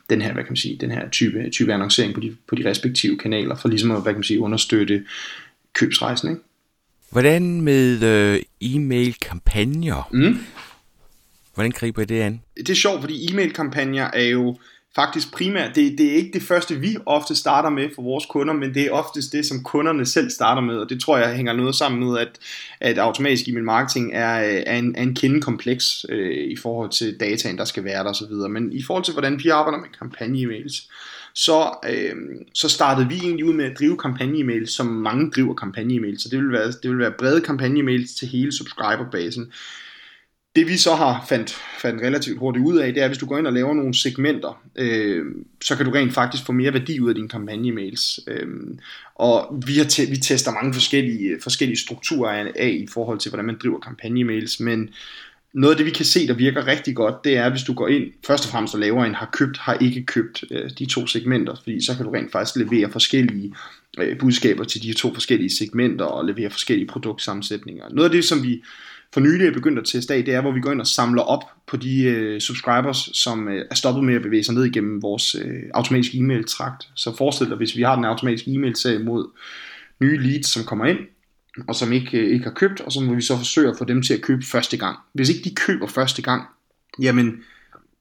[0.10, 2.70] den her, hvad kan man sige, den her type, type annoncering på de, på de
[2.70, 5.04] respektive kanaler, for ligesom at hvad kan man sige, understøtte
[5.74, 6.30] købsrejsen.
[6.30, 6.42] Ikke?
[7.12, 10.10] Hvordan med øh, e-mail-kampagner?
[10.12, 10.38] Mm.
[11.54, 12.42] Hvordan griber I det an?
[12.58, 14.58] Det er sjovt, fordi e-mail-kampagner er jo
[14.96, 18.54] faktisk primært, det, det er ikke det første, vi ofte starter med for vores kunder,
[18.54, 21.54] men det er oftest det, som kunderne selv starter med, og det tror jeg hænger
[21.54, 22.40] noget sammen med, at,
[22.80, 24.36] at automatisk e-mail marketing er,
[24.68, 28.10] er, en, er en kende kompleks øh, i forhold til dataen, der skal være der
[28.10, 28.32] osv.
[28.50, 30.90] Men i forhold til, hvordan vi arbejder med kampagne-emails,
[31.36, 32.16] så, øh,
[32.54, 36.40] så startede vi egentlig ud med at drive kampagne-mails, som mange driver kampagne-mails, så det
[36.40, 39.52] vil være, det vil være brede kampagne-mails til hele subscriberbasen.
[40.56, 41.50] Det vi så har fandt,
[41.82, 43.94] fandt relativt hurtigt ud af, det er, at hvis du går ind og laver nogle
[43.94, 45.26] segmenter, øh,
[45.64, 48.20] så kan du rent faktisk få mere værdi ud af dine kampagne-mails.
[48.28, 48.48] Øh,
[49.16, 53.30] og vi, har te- vi tester mange forskellige, forskellige strukturer af, af i forhold til,
[53.30, 54.90] hvordan man driver kampagne-mails, men
[55.56, 57.88] noget af det, vi kan se, der virker rigtig godt, det er, hvis du går
[57.88, 61.08] ind først og fremmest og laver en har købt, har ikke købt øh, de to
[61.08, 63.54] segmenter, fordi så kan du rent faktisk levere forskellige
[63.98, 67.84] øh, budskaber til de to forskellige segmenter og levere forskellige produktsammensætninger.
[67.92, 68.64] Noget af det, som vi
[69.14, 71.22] for nylig er begyndt at teste af, det er, hvor vi går ind og samler
[71.22, 75.02] op på de øh, subscribers, som øh, er stoppet med at bevæge sig ned igennem
[75.02, 76.88] vores øh, automatiske e-mail-trakt.
[76.96, 79.30] Så forestil dig, hvis vi har den automatiske e-mail-serie mod
[80.02, 81.00] nye leads, som kommer ind,
[81.68, 83.86] og som ikke, øh, ikke har købt, og så må vi så forsøge at få
[83.86, 84.98] dem til at købe første gang.
[85.14, 86.44] Hvis ikke de køber første gang,
[87.02, 87.44] jamen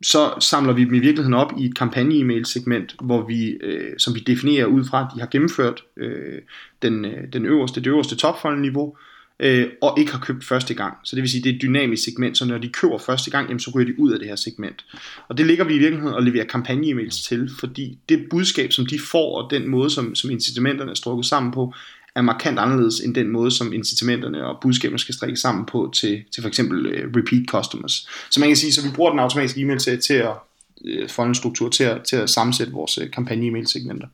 [0.03, 4.14] så samler vi dem i virkeligheden op i et kampagne-e-mail segment, hvor vi, øh, som
[4.14, 6.43] vi definerer ud fra, at de har gennemført øh,
[6.83, 8.97] den, øh, den øverste, det øverste topfunnel-niveau,
[9.40, 10.97] øh, og ikke har købt første gang.
[11.05, 13.49] Så det vil sige, det er et dynamisk segment, så når de køber første gang,
[13.49, 14.85] jamen, så ryger de ud af det her segment.
[15.29, 18.99] Og det ligger vi i virkeligheden og leverer kampagne-e-mails til, fordi det budskab, som de
[18.99, 21.75] får, og den måde, som, som incitamenterne er strukket sammen på,
[22.16, 26.24] er markant anderledes end den måde, som incitamenterne og budskaberne skal strikke sammen på til,
[26.35, 28.09] til for eksempel uh, repeat customers.
[28.31, 30.33] Så man kan sige, så vi bruger den automatiske e-mail til, til at
[30.81, 34.07] uh, få en struktur til at, til at sammensætte vores uh, kampagne-e-mail segmenter.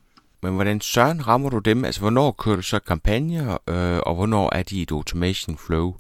[0.42, 1.84] Men hvordan søren rammer du dem?
[1.84, 5.94] Altså, hvornår kører du så kampagner, øh, og hvornår er de i et automation flow?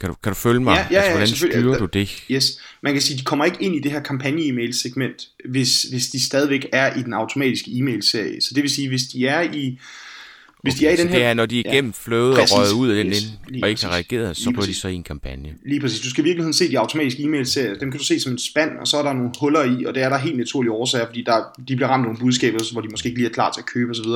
[0.00, 0.86] Kan du, kan du følge mig?
[0.90, 2.24] Ja, ja, altså, hvordan styrer du det?
[2.30, 2.60] Yes.
[2.82, 6.24] Man kan sige, de kommer ikke ind i det her kampagne-e-mail segment, hvis, hvis de
[6.24, 8.40] stadigvæk er i den automatiske e-mail-serie.
[8.40, 9.78] Så det vil sige, hvis de er i
[10.62, 11.18] hvis okay, de er i den her...
[11.18, 13.62] det er, når de er igennem ja, flowet og røget ud af den yes, ind,
[13.62, 15.54] og ikke har reageret, så går de så i en kampagne.
[15.66, 16.00] Lige præcis.
[16.00, 17.74] Du skal i virkeligheden se de automatiske e-mail-serier.
[17.74, 19.94] Dem kan du se som en spand, og så er der nogle huller i, og
[19.94, 22.80] det er der helt naturlige årsager, fordi der, de bliver ramt af nogle budskaber, hvor
[22.80, 24.08] de måske ikke lige er klar til at købe osv.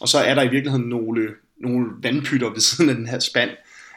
[0.00, 1.28] Og så er der i virkeligheden nogle,
[1.60, 3.50] nogle vandpytter ved siden af den her spand,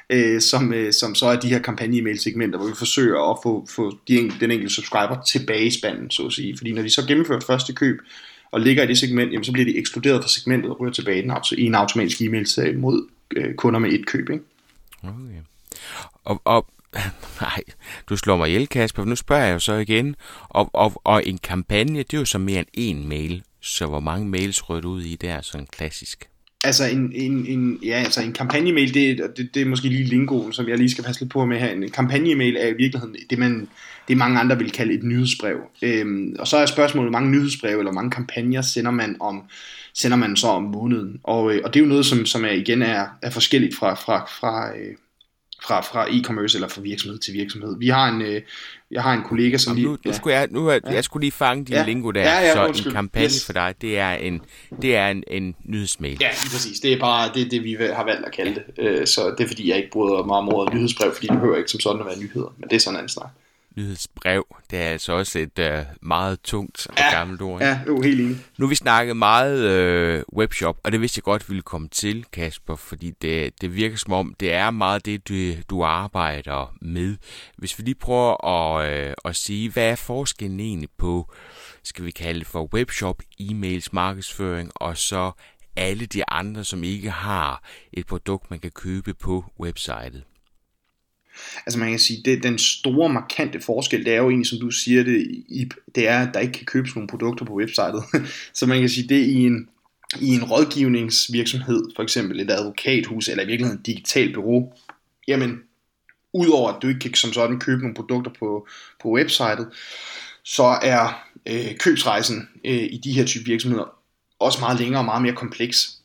[0.09, 3.97] øh, som, øh, som så er de her kampagne-e-mail-segmenter, hvor vi forsøger at få, få
[4.07, 6.57] de, den enkelte subscriber tilbage i spanden, så at sige.
[6.57, 7.97] Fordi når de så gennemfører første køb,
[8.53, 11.23] og ligger i det segment, jamen, så bliver de ekskluderet fra segmentet og ryger tilbage
[11.57, 14.29] i en automatisk e-mail øh, mod øh, kunder med et køb.
[14.29, 14.43] Ikke?
[15.03, 15.41] Okay.
[16.23, 16.67] Og, og
[17.41, 17.59] nej,
[18.09, 20.15] du slår mig ihjel, Kasper, nu spørger jeg jo så igen,
[20.49, 23.99] og, og, og en kampagne, det er jo så mere end én mail, så hvor
[23.99, 26.29] mange mails rører du ud i der, sådan altså klassisk?
[26.63, 30.53] Altså en, en, en, ja, altså en kampagnemail, det, det, det er måske lige lingoen,
[30.53, 31.71] som jeg lige skal passe lidt på med her.
[31.71, 33.67] En kampagnemail er i virkeligheden det, man,
[34.07, 35.57] det mange andre vil kalde et nyhedsbrev.
[35.81, 39.43] Øhm, og så er spørgsmålet, hvor mange nyhedsbreve eller mange kampagner sender man om
[39.93, 41.19] sender man så om måneden.
[41.23, 43.93] Og, øh, og det er jo noget, som, som er, igen er, er forskelligt fra,
[43.93, 44.95] fra, fra, øh,
[45.63, 47.75] fra, fra e-commerce eller fra virksomhed til virksomhed.
[47.79, 48.41] Vi har en, øh,
[48.91, 49.87] jeg har en kollega, som lige...
[49.87, 50.79] Nu, nu skulle jeg, nu, ja.
[50.85, 51.85] jeg skulle lige fange din ja.
[51.85, 52.87] lingo der, ja, ja, så undskyld.
[52.87, 53.45] en kampagne yes.
[53.45, 54.41] for dig, det er en,
[54.81, 56.17] det er en, en nyhedsmail.
[56.21, 56.79] Ja, lige præcis.
[56.79, 58.63] Det er bare det, det, vi har valgt at kalde det.
[58.77, 61.57] Øh, så det er fordi, jeg ikke bryder mig om ordet nyhedsbrev, fordi det behøver
[61.57, 63.29] ikke som sådan at være nyheder, men det er sådan en anden snak
[63.77, 64.45] nyhedsbrev.
[64.71, 67.61] Det er altså også et uh, meget tungt og ja, gammelt ord.
[67.61, 67.71] Ikke?
[67.71, 68.37] Ja, jo, helt enig.
[68.57, 72.75] Nu vi snakket meget uh, webshop, og det vidste jeg godt ville komme til, Kasper,
[72.75, 77.17] fordi det, det virker som om, det er meget det, du, du arbejder med.
[77.57, 81.33] Hvis vi lige prøver at, uh, at sige, hvad er forskellen egentlig på,
[81.83, 85.31] skal vi kalde det for webshop, e-mails, markedsføring, og så
[85.75, 90.23] alle de andre, som ikke har et produkt, man kan købe på websitet?
[91.65, 94.71] Altså man kan sige, det, den store markante forskel, det er jo egentlig, som du
[94.71, 98.03] siger det, i, det er, at der ikke kan købes nogle produkter på websitet.
[98.53, 99.69] så man kan sige, det i en,
[100.21, 104.73] i en rådgivningsvirksomhed, for eksempel et advokathus, eller i virkeligheden et digitalt bureau,
[105.27, 105.59] jamen,
[106.33, 108.67] udover at du ikke kan som sådan købe nogle produkter på,
[109.01, 109.67] på websitet,
[110.43, 113.93] så er øh, købsrejsen øh, i de her type virksomheder
[114.39, 115.97] også meget længere og meget mere kompleks.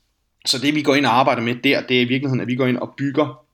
[0.46, 2.54] Så det vi går ind og arbejder med der, det er i virkeligheden, at vi
[2.54, 3.44] går ind og bygger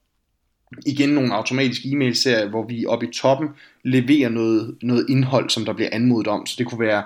[0.86, 3.48] igen nogle automatiske e-mail-serier, hvor vi oppe i toppen
[3.82, 6.46] leverer noget, noget indhold, som der bliver anmodet om.
[6.46, 7.02] Så det kunne være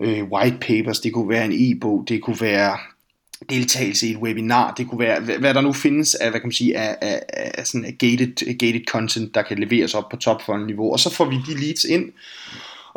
[0.00, 2.76] øh, white papers, det kunne være en e-bog, det kunne være
[3.50, 6.52] deltagelse i et webinar, det kunne være, hvad der nu findes af, hvad kan man
[6.52, 7.22] sige, af, af,
[7.54, 11.24] af sådan gated, gated content, der kan leveres op på top niveau, og så får
[11.24, 12.12] vi de leads ind,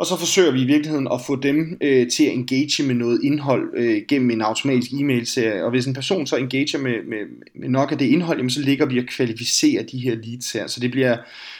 [0.00, 3.20] og så forsøger vi i virkeligheden at få dem øh, til at engage med noget
[3.24, 5.64] indhold øh, gennem en automatisk e-mail-serie.
[5.64, 7.18] Og hvis en person så engager med, med,
[7.54, 10.66] med nok af det indhold, jamen, så ligger vi at kvalificere de her leads her.
[10.66, 11.16] Så det bliver,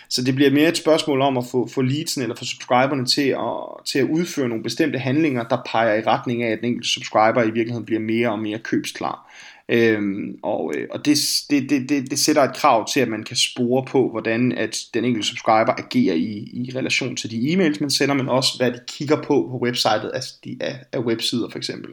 [0.09, 3.29] så det bliver mere et spørgsmål om at få, få leadsen eller få subscriberne til
[3.29, 6.89] at, til at udføre nogle bestemte handlinger, der peger i retning af, at den enkelte
[6.89, 9.31] subscriber i virkeligheden bliver mere og mere købsklar.
[9.73, 11.19] Øhm, og øh, og det,
[11.51, 14.79] det, det, det, det sætter et krav til, at man kan spore på, hvordan at
[14.95, 18.73] den enkelte subscriber agerer i, i relation til de e-mails, man sender, men også hvad
[18.73, 21.91] de kigger på på websitet altså de, af, af websider for eksempel.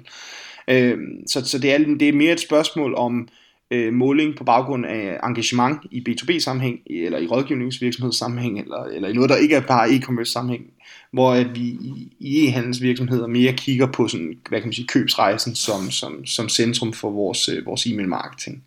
[0.67, 3.27] Øhm, så så det, er, det er mere et spørgsmål om øh,
[3.71, 9.29] øh, måling på baggrund af engagement i B2B-sammenhæng, eller i rådgivningsvirksomhedssammenhæng, eller, eller i noget,
[9.29, 10.63] der ikke er bare e-commerce-sammenhæng,
[11.11, 15.55] hvor at vi i, i e-handelsvirksomheder mere kigger på sådan, hvad kan man sige, købsrejsen
[15.55, 18.63] som, som, som centrum for vores, øh, vores e-mail-marketing.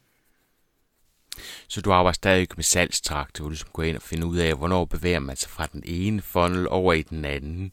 [1.71, 4.39] Så du arbejder stadig med salgstrakt, hvor du ligesom skal gå ind og finde ud
[4.39, 7.73] af, hvornår bevæger man sig fra den ene funnel over i den anden.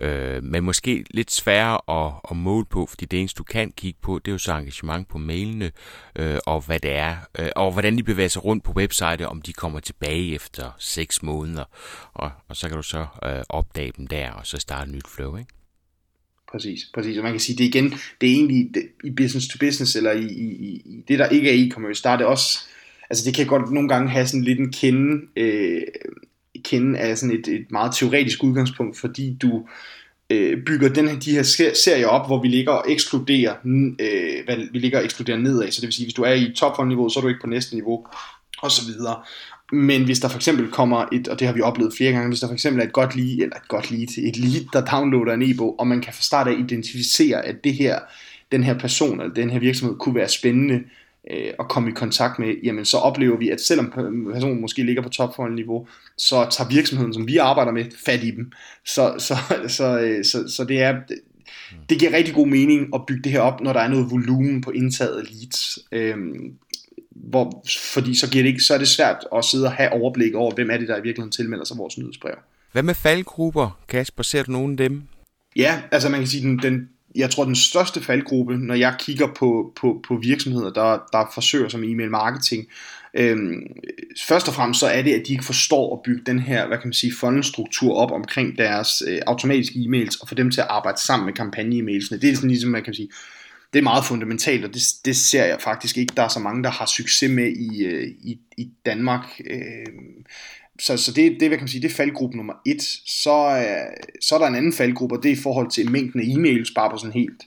[0.00, 3.98] Øh, men måske lidt sværere at, at måle på, fordi det eneste du kan kigge
[4.02, 5.70] på, det er jo så engagement på mailene,
[6.16, 9.42] øh, og hvad det er, øh, og hvordan de bevæger sig rundt på website, om
[9.42, 11.64] de kommer tilbage efter 6 måneder.
[12.14, 15.08] Og, og så kan du så øh, opdage dem der, og så starte et nyt
[15.08, 15.50] flow, ikke?
[16.52, 17.16] Præcis, præcis.
[17.16, 20.12] Og man kan sige, det igen, det er egentlig det, i business to business, eller
[20.12, 22.58] i, i, i det, der ikke er e-commerce, der er det også
[23.12, 25.82] altså det kan godt nogle gange have sådan lidt en kende, øh,
[26.64, 29.66] kende af sådan et, et meget teoretisk udgangspunkt, fordi du
[30.30, 31.42] øh, bygger den her, de her
[31.74, 33.54] serier op, hvor vi ligger og ekskluderer,
[34.00, 36.86] øh, hvad, vi ligger og ekskluderer nedad, så det vil sige, hvis du er i
[36.86, 38.06] niveau, så er du ikke på næste niveau,
[38.58, 39.16] og så videre.
[39.72, 42.40] Men hvis der for eksempel kommer et, og det har vi oplevet flere gange, hvis
[42.40, 45.34] der for eksempel er et godt lead, eller et godt lead, et lead, der downloader
[45.34, 47.98] en e-bog, og man kan fra start af identificere, at det her,
[48.52, 52.38] den her person, eller den her virksomhed, kunne være spændende, øh, at komme i kontakt
[52.38, 53.92] med, jamen så oplever vi, at selvom
[54.32, 58.52] personen måske ligger på topforhold-niveau, så tager virksomheden, som vi arbejder med, fat i dem.
[58.86, 59.36] Så, så,
[59.68, 60.94] så, øh, så, så det er
[61.88, 64.60] det giver rigtig god mening at bygge det her op, når der er noget volumen
[64.60, 65.78] på indtaget leads.
[65.92, 66.54] Øhm,
[67.10, 70.34] hvor, fordi så, giver det ikke, så er det svært at sidde og have overblik
[70.34, 72.34] over, hvem er det, der i virkeligheden tilmelder sig vores nyhedsbrev.
[72.72, 74.22] Hvad med faldgrupper, Kasper?
[74.22, 75.02] Ser du nogen af dem?
[75.56, 79.26] Ja, altså man kan sige, den, den, jeg tror, den største faldgruppe, når jeg kigger
[79.26, 82.66] på, på, på virksomheder, der, der forsøger som e-mail marketing,
[83.14, 83.66] øhm,
[84.28, 86.78] først og fremmest så er det, at de ikke forstår at bygge den her, hvad
[86.78, 90.66] kan man sige, funnelstruktur op omkring deres øh, automatiske e-mails, og få dem til at
[90.70, 92.20] arbejde sammen med kampagne-e-mailsene.
[92.20, 93.08] Det er sådan ligesom, man kan sige,
[93.72, 96.62] det er meget fundamentalt, og det, det ser jeg faktisk ikke, der er så mange,
[96.62, 99.40] der har succes med i, øh, i, i Danmark.
[99.50, 99.86] Øh,
[100.80, 102.82] så, så det, det, hvad kan man sige, det er faldgruppe nummer et.
[103.06, 106.20] Så, øh, så er der en anden faldgruppe, og det er i forhold til mængden
[106.20, 107.42] af e-mails, bare på sådan helt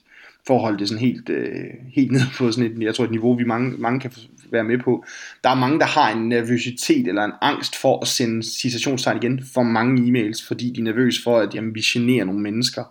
[0.46, 3.44] forhold det sådan helt, øh, helt ned på sådan et, jeg tror et niveau, vi
[3.44, 4.12] mange, mange kan
[4.50, 5.04] være med på.
[5.44, 9.44] Der er mange, der har en nervøsitet eller en angst for at sende citationstegn igen
[9.54, 12.84] for mange e-mails, fordi de er nervøse for, at jamen, vi generer nogle mennesker.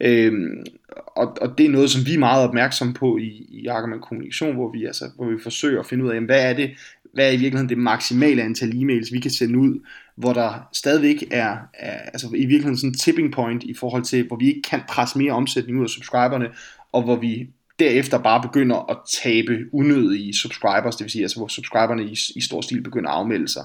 [0.00, 0.64] Øhm,
[1.06, 4.54] og, og det er noget, som vi er meget opmærksomme på i, i Argument Kommunikation,
[4.54, 6.70] hvor vi, altså, hvor vi forsøger at finde ud af, jamen, hvad er det,
[7.14, 9.80] hvad er i virkeligheden det maksimale antal e-mails, vi kan sende ud,
[10.16, 14.26] hvor der stadigvæk er, er altså i virkeligheden sådan en tipping point i forhold til,
[14.26, 16.48] hvor vi ikke kan presse mere omsætning ud af subscriberne,
[16.92, 21.48] og hvor vi derefter bare begynder at tabe unødige subscribers, det vil sige, altså hvor
[21.48, 23.64] subscriberne i, i stor stil begynder at afmelde sig.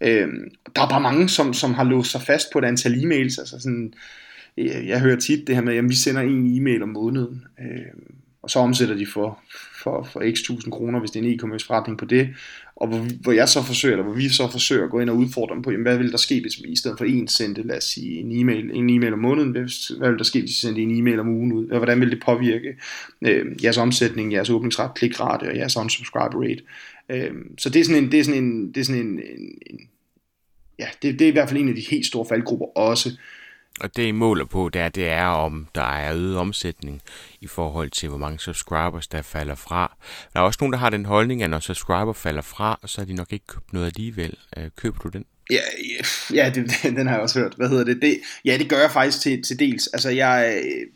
[0.00, 3.38] Øhm, der er bare mange, som, som har låst sig fast på et antal e-mails,
[3.38, 3.94] altså sådan,
[4.56, 8.10] jeg, jeg hører tit det her med, at vi sender en e-mail om måneden, øh,
[8.42, 9.38] og så omsætter de for,
[9.82, 12.28] for, for x tusind kroner, hvis det er en e-commerce forretning på det,
[12.76, 15.16] og hvor, hvor jeg så forsøger, eller hvor vi så forsøger at gå ind og
[15.16, 17.62] udfordre dem på, jamen, hvad vil der ske, hvis vi i stedet for en sendte,
[17.62, 20.50] lad os sige, en e-mail, en e-mail om måneden, hvad, hvad vil der ske, hvis
[20.50, 22.74] vi sendte en e-mail om ugen ud, hvordan vil det påvirke
[23.22, 26.62] øh, jeres omsætning, jeres åbningsret, klikrate og jeres unsubscribe rate.
[27.08, 29.58] Øh, så det er sådan en, det er sådan en, det er sådan en, en,
[29.66, 29.80] en
[30.78, 33.10] ja, det, det er i hvert fald en af de helt store faldgrupper også,
[33.80, 37.02] og det I måler på, det er, det er, om der er øget omsætning
[37.40, 39.96] i forhold til, hvor mange subscribers, der falder fra.
[40.32, 43.06] Der er også nogen, der har den holdning, at når subscriber falder fra, så har
[43.06, 44.36] de nok ikke købt noget alligevel.
[44.56, 45.24] Øh, køber du den?
[45.50, 45.60] Ja,
[46.34, 47.54] ja det, den har jeg også hørt.
[47.56, 48.02] Hvad hedder det?
[48.02, 49.86] det ja, det gør jeg faktisk til, til dels.
[49.86, 50.86] Altså, jeg, øh,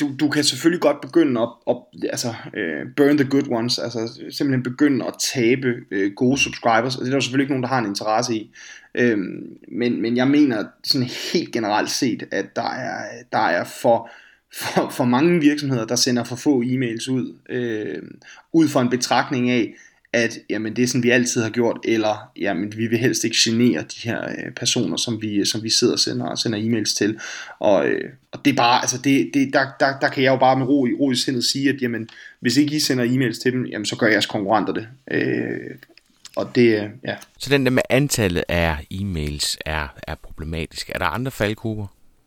[0.00, 1.76] du, du kan selvfølgelig godt begynde at, at
[2.10, 7.00] altså, uh, burn the good ones, altså simpelthen begynde at tabe uh, gode subscribers, og
[7.00, 8.50] det er der selvfølgelig ikke nogen, der har en interesse i.
[8.94, 14.10] Øhm, men, men jeg mener sådan helt generelt set, at der er, der er for,
[14.54, 18.02] for, for mange virksomheder, der sender for få e-mails ud, øh,
[18.52, 19.74] ud fra en betragtning af,
[20.12, 23.36] at jamen, det er sådan, vi altid har gjort, eller jamen, vi vil helst ikke
[23.44, 27.18] genere de her øh, personer, som vi, som vi sidder og sender, sender e-mails til.
[27.58, 30.36] Og, øh, og det er bare, altså det, det, der, der, der kan jeg jo
[30.36, 32.08] bare med ro i, ro i sindet sige, at jamen,
[32.40, 34.88] hvis ikke I sender e-mails til dem, jamen, så gør jeres konkurrenter det.
[35.10, 35.76] Øh,
[36.36, 37.16] og det, øh, ja.
[37.38, 40.90] Så den der med antallet af e-mails er, er problematisk.
[40.94, 41.86] Er der andre faldgrupper?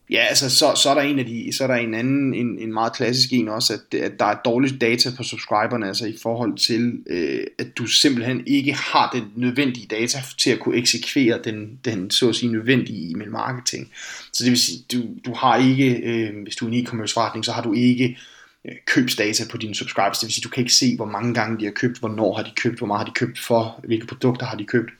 [0.09, 2.59] Ja, altså så, så er der en af de, så er der en anden, en,
[2.59, 6.17] en meget klassisk en også, at, at der er dårligt data på subscriberne, altså i
[6.21, 11.39] forhold til, øh, at du simpelthen ikke har den nødvendige data til at kunne eksekvere
[11.43, 13.91] den, den så at sige nødvendige e-mail marketing.
[14.33, 17.45] Så det vil sige, du, du har ikke, øh, hvis du er en e-commerce forretning,
[17.45, 18.17] så har du ikke
[18.65, 20.19] Øh, købsdata på dine subscribers.
[20.19, 22.43] Det vil sige, du kan ikke se, hvor mange gange de har købt, hvornår har
[22.43, 24.91] de købt, hvor meget har de købt for, hvilke produkter har de købt.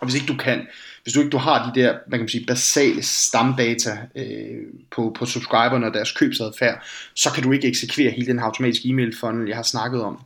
[0.00, 0.66] Og hvis ikke du kan,
[1.02, 5.16] hvis du ikke du har de der, hvad kan man sige, basale stamdata øh, på,
[5.18, 9.48] på subscriberne og deres købsadfærd, så kan du ikke eksekvere hele den automatiske e-mail funnel,
[9.48, 10.18] jeg har snakket om.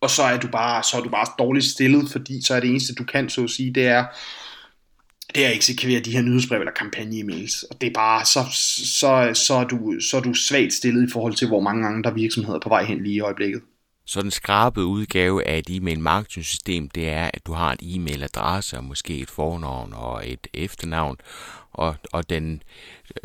[0.00, 2.70] og så er du bare, så er du bare dårligt stillet, fordi så er det
[2.70, 4.04] eneste, du kan, så at sige, det er,
[5.34, 7.62] det er at eksekvere de her nyhedsbrev eller kampagne-emails.
[7.62, 8.44] Og det er bare, så,
[8.98, 12.14] så, så, er du, så er du svagt stillet i forhold til, hvor mange andre
[12.14, 13.62] virksomheder er på vej hen lige i øjeblikket.
[14.04, 17.78] Så den skrabede udgave af et e-mail marketing system, det er, at du har en
[17.82, 21.16] e-mailadresse og måske et fornavn og et efternavn,
[21.72, 22.62] og, og den,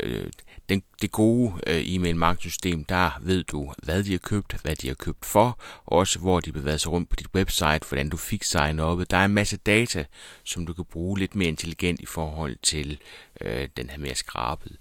[0.00, 0.30] øh,
[0.68, 4.76] den, det gode øh, e-mail marketing system, der ved du, hvad de har købt, hvad
[4.76, 8.08] de har købt for, og også hvor de bevæger sig rundt på dit website, hvordan
[8.08, 9.00] du fik sign op.
[9.10, 10.04] Der er en masse data,
[10.44, 12.98] som du kan bruge lidt mere intelligent i forhold til
[13.40, 14.76] øh, den her mere skrabet.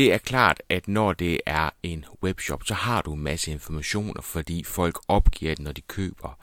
[0.00, 4.22] Det er klart, at når det er en webshop, så har du en masse informationer,
[4.22, 6.38] fordi folk opgiver det, når de køber.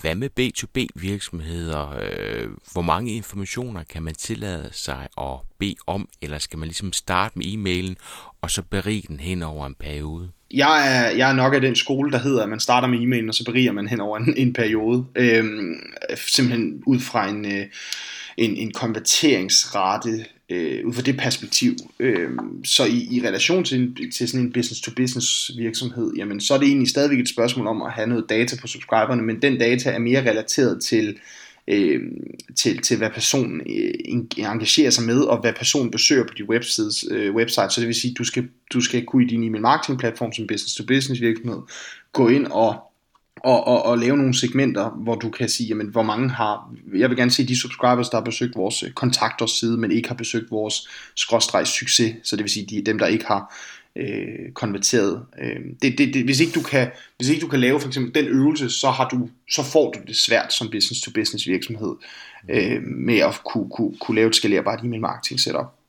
[0.00, 1.98] Hvad med B2B virksomheder?
[2.02, 6.92] Øh, hvor mange informationer kan man tillade sig at bede om, eller skal man ligesom
[6.92, 7.94] starte med e-mailen,
[8.40, 10.30] og så berige den hen over en periode?
[10.54, 13.28] Jeg er, jeg er nok af den skole, der hedder, at man starter med e-mailen,
[13.28, 15.06] og så beriger man hen over en, en periode.
[15.16, 15.74] Øhm,
[16.16, 17.66] simpelthen ud fra en, øh,
[18.36, 21.76] en, en konverteringsrate øh, ud fra det perspektiv.
[22.00, 22.30] Øh,
[22.64, 26.88] så i, i relation til, til sådan en business-to-business virksomhed, jamen så er det egentlig
[26.88, 30.30] stadigvæk et spørgsmål om at have noget data på subscriberne, men den data er mere
[30.30, 31.18] relateret til,
[31.68, 32.00] øh,
[32.56, 33.94] til, til hvad personen øh,
[34.36, 37.70] engagerer sig med, og hvad personen besøger på de øh, websites, øh, website.
[37.70, 40.32] Så det vil sige, at du skal, du skal kunne i din e-mail marketing platform
[40.32, 41.60] som business-to-business virksomhed
[42.12, 42.89] gå ind og
[43.44, 47.08] og, og, og lave nogle segmenter, hvor du kan sige, jamen, hvor mange har, jeg
[47.08, 50.16] vil gerne se de subscribers, der har besøgt vores øh, kontakters side, men ikke har
[50.16, 53.54] besøgt vores skråstreg succes, så det vil sige de, dem, der ikke har
[53.96, 55.22] øh, konverteret.
[55.42, 58.14] Øh, det, det, det, hvis, ikke du kan, hvis ikke du kan lave for eksempel
[58.14, 61.94] den øvelse, så, har du, så får du det svært som business-to-business virksomhed
[62.50, 65.79] øh, med at kunne, kunne, kunne lave et skalerbart e-mail marketing setup.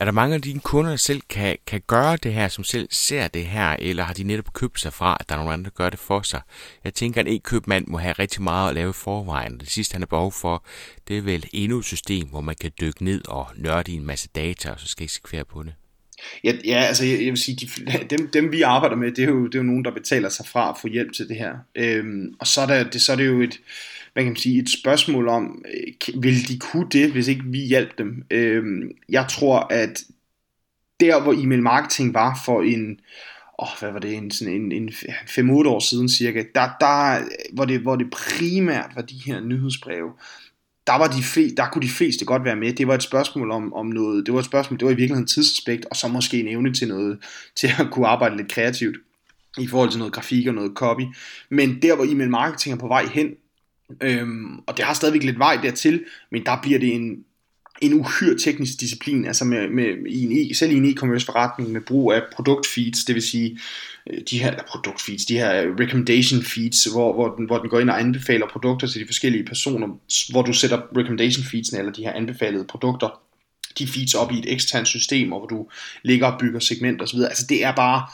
[0.00, 2.88] Er der mange af dine kunder, der selv kan, kan gøre det her, som selv
[2.90, 5.64] ser det her, eller har de netop købt sig fra, at der er nogen andre,
[5.64, 6.40] der gør det for sig?
[6.84, 9.60] Jeg tænker, at en købmand må have rigtig meget at lave i forvejen.
[9.60, 10.64] Det sidste, han har behov for,
[11.08, 14.06] det er vel endnu et system, hvor man kan dykke ned og nørde i en
[14.06, 15.74] masse data, og så skal eksekvere på det.
[16.44, 17.66] Ja, ja altså jeg, jeg vil sige, de,
[18.16, 20.46] dem, dem vi arbejder med, det er, jo, det er jo nogen, der betaler sig
[20.46, 21.54] fra at få hjælp til det her.
[21.74, 23.60] Øhm, og så er, der, det, så er det jo et,
[24.12, 27.58] hvad kan man sige, et spørgsmål om, øh, vil de kunne det, hvis ikke vi
[27.58, 28.24] hjalp dem?
[28.30, 30.04] Øhm, jeg tror, at
[31.00, 33.00] der hvor e-mail marketing var for en,
[33.58, 37.64] åh, hvad var det, en, sådan en, en 5-8 år siden cirka, der, der, hvor,
[37.64, 40.10] det, hvor det primært var de her nyhedsbreve,
[40.90, 42.72] der, var de fleste, der kunne de fleste godt være med.
[42.72, 45.26] Det var et spørgsmål om, om noget, det var et spørgsmål, det var i virkeligheden
[45.26, 47.18] tidsaspekt, og så måske en evne til noget,
[47.56, 48.96] til at kunne arbejde lidt kreativt
[49.58, 51.02] i forhold til noget grafik og noget copy.
[51.50, 53.26] Men der hvor e-mail marketing er på vej hen,
[54.02, 57.24] Øhm, og det har stadigvæk lidt vej dertil, men der bliver det en,
[57.80, 61.72] en uhyre teknisk disciplin, altså med, med, i en e, selv i en e-commerce forretning
[61.72, 63.58] med brug af produktfeeds, det vil sige
[64.10, 67.90] øh, de her produktfeeds, de her recommendation feeds, hvor, hvor, den, hvor den går ind
[67.90, 69.88] og anbefaler produkter til de forskellige personer,
[70.30, 73.20] hvor du sætter recommendation feeds, eller de her anbefalede produkter,
[73.78, 75.68] de feeds op i et eksternt system, hvor du
[76.02, 77.18] ligger og bygger segmenter osv.
[77.18, 78.06] Altså det er bare,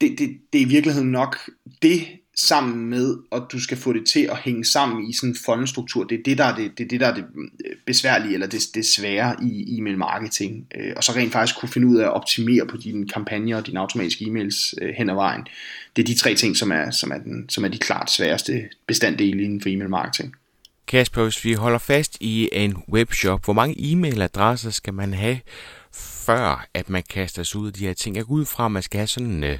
[0.00, 1.36] det, det, det er i virkeligheden nok
[1.82, 2.06] det,
[2.36, 6.04] sammen med, at du skal få det til at hænge sammen i sådan en fondstruktur.
[6.04, 7.24] Det er det, der er det, det, er det, der er det
[7.66, 10.66] øh, besværlige, eller det, det svære i e-mail marketing.
[10.74, 13.66] Øh, og så rent faktisk kunne finde ud af at optimere på dine kampagner og
[13.66, 15.46] dine automatiske e-mails øh, hen ad vejen.
[15.96, 18.68] Det er de tre ting, som er, som er, den, som er de klart sværeste
[18.86, 20.34] bestanddele inden for e-mail marketing.
[20.86, 25.38] Kasper, hvis vi holder fast i en webshop, hvor mange e-mailadresser skal man have,
[25.92, 28.16] før at man kaster sig ud af de her ting?
[28.16, 29.58] Jeg går ud fra, at man skal have sådan øh,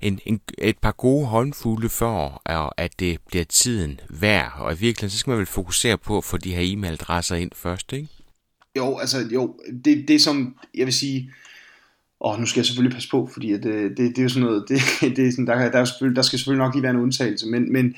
[0.00, 2.42] en, en, et par gode håndfulde for,
[2.76, 4.52] at det bliver tiden værd.
[4.58, 7.50] Og i virkeligheden, så skal man vel fokusere på at få de her e-mailadresser ind
[7.54, 8.08] først, ikke?
[8.76, 11.32] Jo, altså jo, det, det som, jeg vil sige,
[12.20, 14.46] og nu skal jeg selvfølgelig passe på, fordi at, øh, det, det, er jo sådan
[14.46, 14.80] noget, det,
[15.16, 17.46] det er sådan, der, der, er selvfølgelig, der skal selvfølgelig nok lige være en undtagelse,
[17.48, 17.94] men, men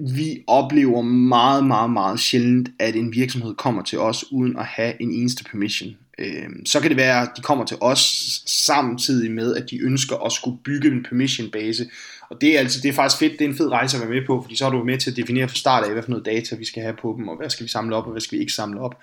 [0.00, 5.02] vi oplever meget, meget, meget sjældent, at en virksomhed kommer til os uden at have
[5.02, 5.96] en eneste permission.
[6.18, 8.00] Øh, så kan det være, at de kommer til os
[8.46, 11.86] samtidig med, at de ønsker at skulle bygge en permission base.
[12.30, 14.10] Og det er, altså, det er faktisk fedt, det er en fed rejse at være
[14.10, 16.10] med på, fordi så er du med til at definere fra start af, hvad for
[16.10, 18.20] noget data vi skal have på dem, og hvad skal vi samle op, og hvad
[18.20, 19.02] skal vi ikke samle op.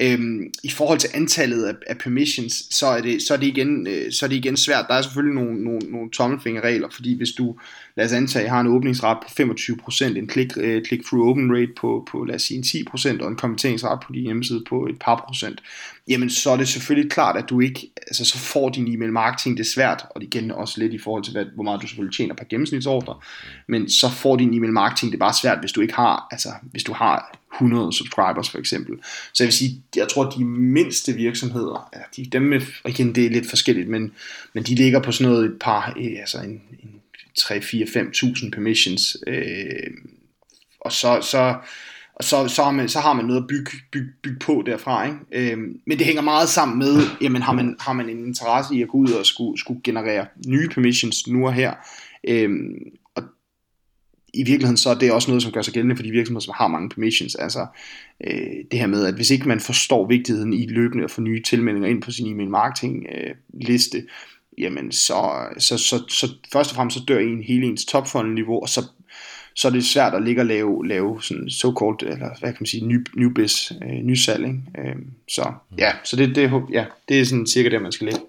[0.00, 3.86] Øhm, I forhold til antallet af, af permissions, så er, det, så, er det igen,
[3.86, 4.84] øh, så er det igen svært.
[4.88, 7.56] Der er selvfølgelig nogle, nogle, nogle tommelfingerregler, fordi hvis du,
[7.98, 12.08] lad os antage, har en åbningsret på 25%, en click, øh, click-through open rate på,
[12.10, 15.24] på, lad os sige, en 10%, og en kommenteringsret på din hjemmeside på et par
[15.26, 15.60] procent,
[16.08, 19.56] jamen så er det selvfølgelig klart, at du ikke, altså så får din e-mail marketing
[19.56, 22.16] det svært, og det gælder også lidt i forhold til, hvad, hvor meget du selvfølgelig
[22.16, 23.14] tjener per gennemsnitsordre,
[23.68, 26.84] men så får din e-mail marketing det bare svært, hvis du ikke har, altså hvis
[26.84, 28.94] du har 100 subscribers for eksempel.
[29.32, 33.14] Så jeg vil sige, jeg tror, at de mindste virksomheder, ja, de, dem med, igen,
[33.14, 34.12] det er lidt forskelligt, men,
[34.52, 37.00] men de ligger på sådan noget et par, øh, altså en, en
[37.38, 39.90] 3, 4, 5.000 permissions, øh,
[40.80, 41.54] og så, så,
[42.14, 45.06] og så, så, har man, så har man noget at bygge, bygge, bygge på derfra.
[45.06, 45.52] Ikke?
[45.52, 48.82] Øh, men det hænger meget sammen med, jamen har man, har man en interesse i
[48.82, 51.74] at gå ud og skulle, skulle generere nye permissions nu og her.
[52.28, 52.50] Øh,
[53.14, 53.22] og
[54.34, 56.54] i virkeligheden så er det også noget, som gør sig gældende for de virksomheder, som
[56.56, 57.34] har mange permissions.
[57.34, 57.66] Altså
[58.26, 61.42] øh, det her med, at hvis ikke man forstår vigtigheden i løbende at få nye
[61.42, 64.02] tilmeldinger ind på sin e-mail marketing øh, liste,
[64.60, 68.62] jamen så, så, så, så først og fremmest så dør en hele ens topfunnel niveau,
[68.62, 68.84] og så
[69.58, 72.66] så er det svært at ligge og lave, lave sådan so-called, eller hvad kan man
[72.66, 74.44] sige, ny, new biz, øh, nysalg.
[74.44, 74.60] Ikke?
[74.78, 74.96] Øh,
[75.28, 78.20] så ja, så det, det, ja, det er sådan cirka det, man skal lægge.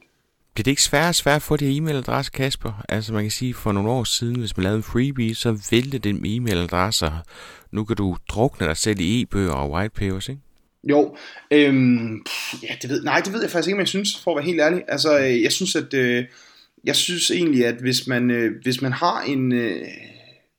[0.53, 2.83] Bliver det ikke sværere og sværere at få det e-mailadresse, Kasper?
[2.89, 5.97] Altså man kan sige, for nogle år siden, hvis man lavede en freebie, så vælte
[5.97, 7.11] den e-mailadresser.
[7.71, 10.41] Nu kan du drukne dig selv i e-bøger og white papers, ikke?
[10.83, 11.17] Jo,
[11.51, 12.25] øhm,
[12.63, 14.45] ja, det ved, nej, det ved jeg faktisk ikke, men jeg synes, for at være
[14.45, 16.25] helt ærlig, altså, øh, jeg synes, at, øh,
[16.83, 19.87] jeg synes egentlig, at hvis man, øh, hvis man har en, øh,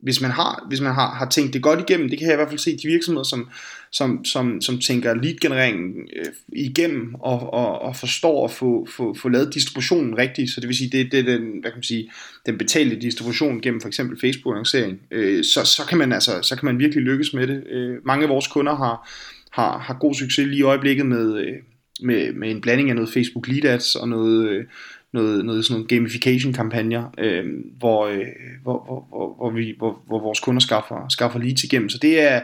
[0.03, 2.37] hvis man har, hvis man har, har tænkt det godt igennem, det kan jeg i
[2.37, 3.49] hvert fald se de virksomheder, som,
[3.91, 9.29] som, som, som tænker lead-genereringen øh, igennem og, og, og forstår at få, få, få
[9.29, 12.11] lavet distributionen rigtigt, så det vil sige, det, det er den, hvad kan man sige,
[12.47, 16.67] den betalte distribution gennem for eksempel Facebook-annoncering, øh, så, så, kan man altså, så kan
[16.67, 17.67] man virkelig lykkes med det.
[17.71, 19.09] Øh, mange af vores kunder har,
[19.53, 21.57] har, har god succes lige i øjeblikket med, øh,
[22.03, 24.65] med, med en blanding af noget Facebook Lead Ads og noget, øh,
[25.13, 27.45] noget, noget sådan nogle gamification kampagner, øh,
[27.79, 28.27] hvor, øh,
[28.63, 31.89] hvor, hvor, hvor, hvor, vi, hvor, hvor vores kunder skaffer, skaffer leads igennem.
[31.89, 32.41] Så det er,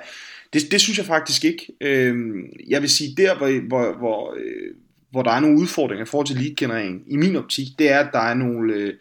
[0.52, 1.72] det, det synes jeg faktisk ikke.
[1.80, 2.16] Øh,
[2.68, 4.74] jeg vil sige, der hvor, hvor, hvor, øh,
[5.10, 8.12] hvor der er nogle udfordringer i forhold til lead-generering, i min optik, det er, at
[8.12, 8.94] der er nogle, øh,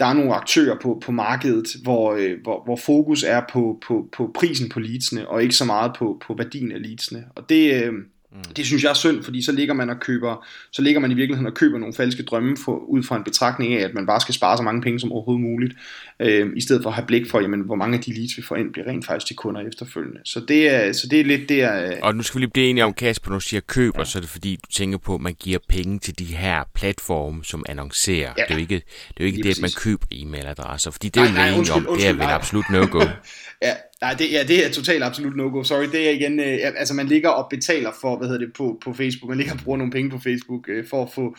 [0.00, 4.08] der er nogle aktører på, på markedet, hvor, øh, hvor, hvor fokus er på, på,
[4.16, 7.24] på prisen på leadsene, og ikke så meget på, på værdien af leadsene.
[7.34, 7.92] Og det, øh,
[8.34, 8.54] Mm.
[8.56, 11.14] Det synes jeg er synd, fordi så ligger man og køber, så ligger man i
[11.14, 14.20] virkeligheden og køber nogle falske drømme for, ud fra en betragtning af, at man bare
[14.20, 15.74] skal spare så mange penge som overhovedet muligt,
[16.20, 18.42] øh, i stedet for at have blik for, jamen, hvor mange af de leads vi
[18.42, 20.20] får ind, bliver rent faktisk til kunder efterfølgende.
[20.24, 21.86] Så det er, så det er lidt der...
[21.86, 24.04] Øh, og nu skal vi lige blive enige om, Kasper, når du siger køber, ja.
[24.04, 27.44] så er det fordi, du tænker på, at man giver penge til de her platforme,
[27.44, 28.32] som annoncerer.
[28.38, 28.42] Ja.
[28.42, 28.84] Det er jo ikke det,
[29.16, 31.98] er jo ikke det at man køber e-mailadresser, fordi det er jo enige om, undskyld,
[31.98, 33.00] det er vel absolut no-go.
[33.62, 33.74] ja,
[34.04, 35.62] Nej, det, ja, det er totalt absolut no-go.
[35.62, 38.80] Sorry, det er igen, øh, altså man ligger og betaler for, hvad hedder det, på,
[38.84, 39.28] på Facebook.
[39.28, 41.36] Man ligger og bruger nogle penge på Facebook øh, for at få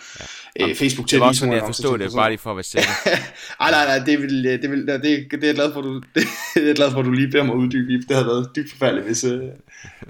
[0.59, 0.69] ja.
[0.69, 2.89] øh, Facebook til at vise nogle jeg forstår det, bare lige for at være sikker.
[3.61, 6.23] Ej, nej, nej, det, vil, det, vil, det, det, det er glad for, du, det,
[6.55, 8.03] det er glad for, at du lige beder mig uddybe.
[8.07, 9.41] Det havde været dybt forfærdeligt, hvis, øh,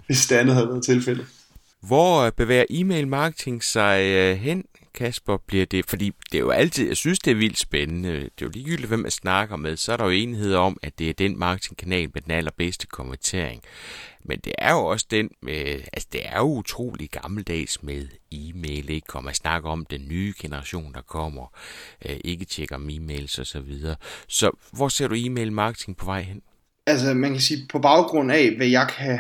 [0.06, 1.26] hvis det andet havde været tilfældet.
[1.82, 4.64] Hvor øh, bevæger e-mail marketing sig øh, hen
[4.96, 8.42] Kasper, bliver det, fordi det er jo altid, jeg synes det er vildt spændende, det
[8.42, 11.10] er jo ligegyldigt, hvem man snakker med, så er der jo enighed om, at det
[11.10, 13.62] er den marketingkanal med den allerbedste konvertering.
[14.24, 18.90] Men det er jo også den med, altså det er jo utrolig gammeldags med e-mail,
[18.90, 19.08] ikke?
[19.08, 21.58] Kommer man snakker om den nye generation, der kommer,
[22.06, 23.96] øh, ikke tjekker om e-mails og så videre.
[24.28, 26.42] Så hvor ser du e-mail marketing på vej hen?
[26.88, 29.20] Altså man kan sige, på baggrund af, hvad jeg kan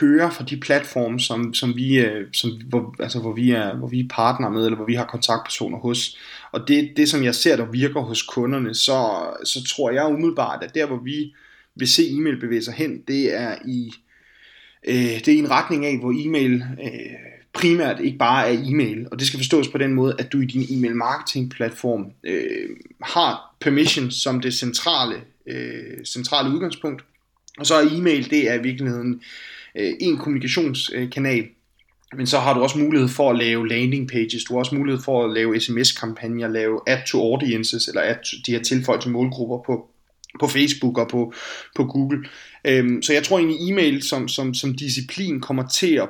[0.00, 3.88] hører fra de platforme, som, som vi, øh, som, hvor, altså, hvor, vi er, hvor
[3.88, 6.18] vi er partner med, eller hvor vi har kontaktpersoner hos.
[6.52, 10.64] Og det, det som jeg ser, der virker hos kunderne, så, så tror jeg umiddelbart,
[10.64, 11.34] at der hvor vi
[11.74, 13.92] vil se e-mail bevæge sig hen, det er i,
[14.88, 19.06] øh, det er i en retning af, hvor e-mail øh, primært ikke bare er e-mail,
[19.10, 22.68] og det skal forstås på den måde, at du i din e-mail marketing platform øh,
[23.02, 25.14] har permission som det centrale,
[25.46, 27.04] øh, centrale udgangspunkt,
[27.58, 29.22] og så er e-mail, det er i virkeligheden
[29.76, 31.48] øh, en kommunikationskanal,
[32.16, 35.02] men så har du også mulighed for at lave landing pages, du har også mulighed
[35.02, 39.10] for at lave sms-kampagner, lave add to audiences, eller add to, de her tilføj til
[39.10, 39.90] målgrupper på,
[40.40, 41.32] på Facebook og på,
[41.76, 42.28] på Google.
[42.64, 46.08] Øhm, så jeg tror egentlig, e-mail som, som, som disciplin kommer til at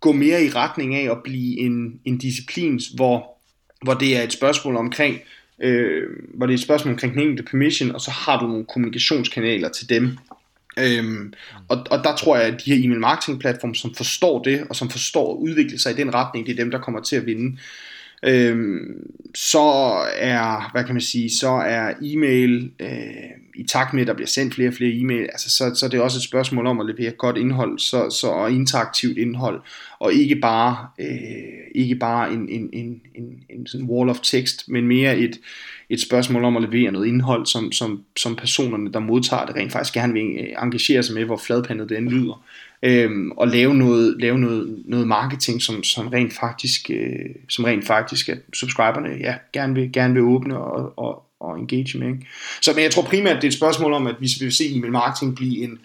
[0.00, 3.38] gå mere i retning af at blive en, en disciplin, hvor,
[3.84, 5.18] hvor det er et spørgsmål omkring,
[5.62, 8.64] øh, hvor det er et spørgsmål omkring den enkelte permission, og så har du nogle
[8.64, 10.18] kommunikationskanaler til dem.
[10.78, 11.32] Øhm,
[11.68, 14.76] og, og der tror jeg, at de her e-mail marketing platforme, som forstår det, og
[14.76, 17.26] som forstår at udvikle sig i den retning, det er dem, der kommer til at
[17.26, 17.58] vinde.
[18.24, 19.60] Øhm, så
[20.16, 24.26] er, hvad kan man sige, så er e-mail, øh, i takt med, at der bliver
[24.26, 26.86] sendt flere og flere e-mail, altså så, så er det også et spørgsmål om at
[26.86, 29.60] levere godt indhold, så, så og interaktivt indhold,
[29.98, 31.06] og ikke bare, øh,
[31.74, 35.40] ikke bare en, en, en, en, en sådan wall of text, men mere et,
[35.90, 39.72] et spørgsmål om at levere noget indhold, som, som, som personerne, der modtager det, rent
[39.72, 42.44] faktisk gerne vil engagere sig med, hvor fladpandet det end lyder.
[42.84, 47.86] Øhm, og lave noget, lave noget, noget marketing, som, som rent faktisk, øh, som rent
[47.86, 52.06] faktisk at subscriberne ja, gerne, vil, gerne vil åbne og, og, og engage med.
[52.06, 52.26] Ikke?
[52.62, 54.92] Så men jeg tror primært, det er et spørgsmål om, at vi vil se e-mail
[54.92, 55.78] marketing blive en,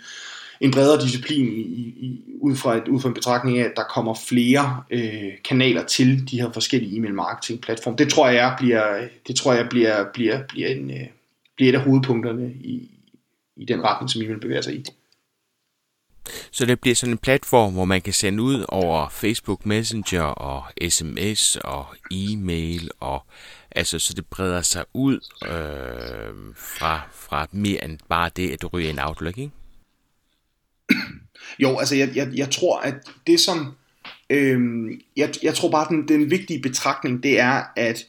[0.61, 3.83] en bredere disciplin i, i, ud, fra et, ud fra en betragtning af, at der
[3.83, 7.97] kommer flere øh, kanaler til de her forskellige e-mail marketing platforme.
[7.97, 11.07] Det tror jeg bliver, det tror jeg bliver, bliver, bliver, en, øh,
[11.55, 12.91] bliver et af hovedpunkterne i,
[13.57, 14.83] i den retning, som e-mail bevæger sig i.
[16.51, 20.63] Så det bliver sådan en platform, hvor man kan sende ud over Facebook Messenger og
[20.89, 23.25] sms og e-mail og
[23.71, 28.67] altså så det breder sig ud øh, fra, fra mere end bare det, at du
[28.67, 29.51] ryger en Outlook, ikke?
[31.59, 32.95] Jo, altså jeg, jeg, jeg tror, at
[33.27, 33.75] det som,
[34.29, 34.59] øh,
[35.17, 38.05] jeg, jeg tror bare, den, den vigtige betragtning, det er, at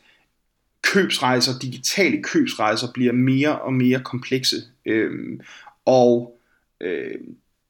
[0.83, 4.57] købsrejser, digitale købsrejser, bliver mere og mere komplekse.
[4.87, 5.41] Øh,
[5.85, 6.39] og
[6.81, 7.15] øh,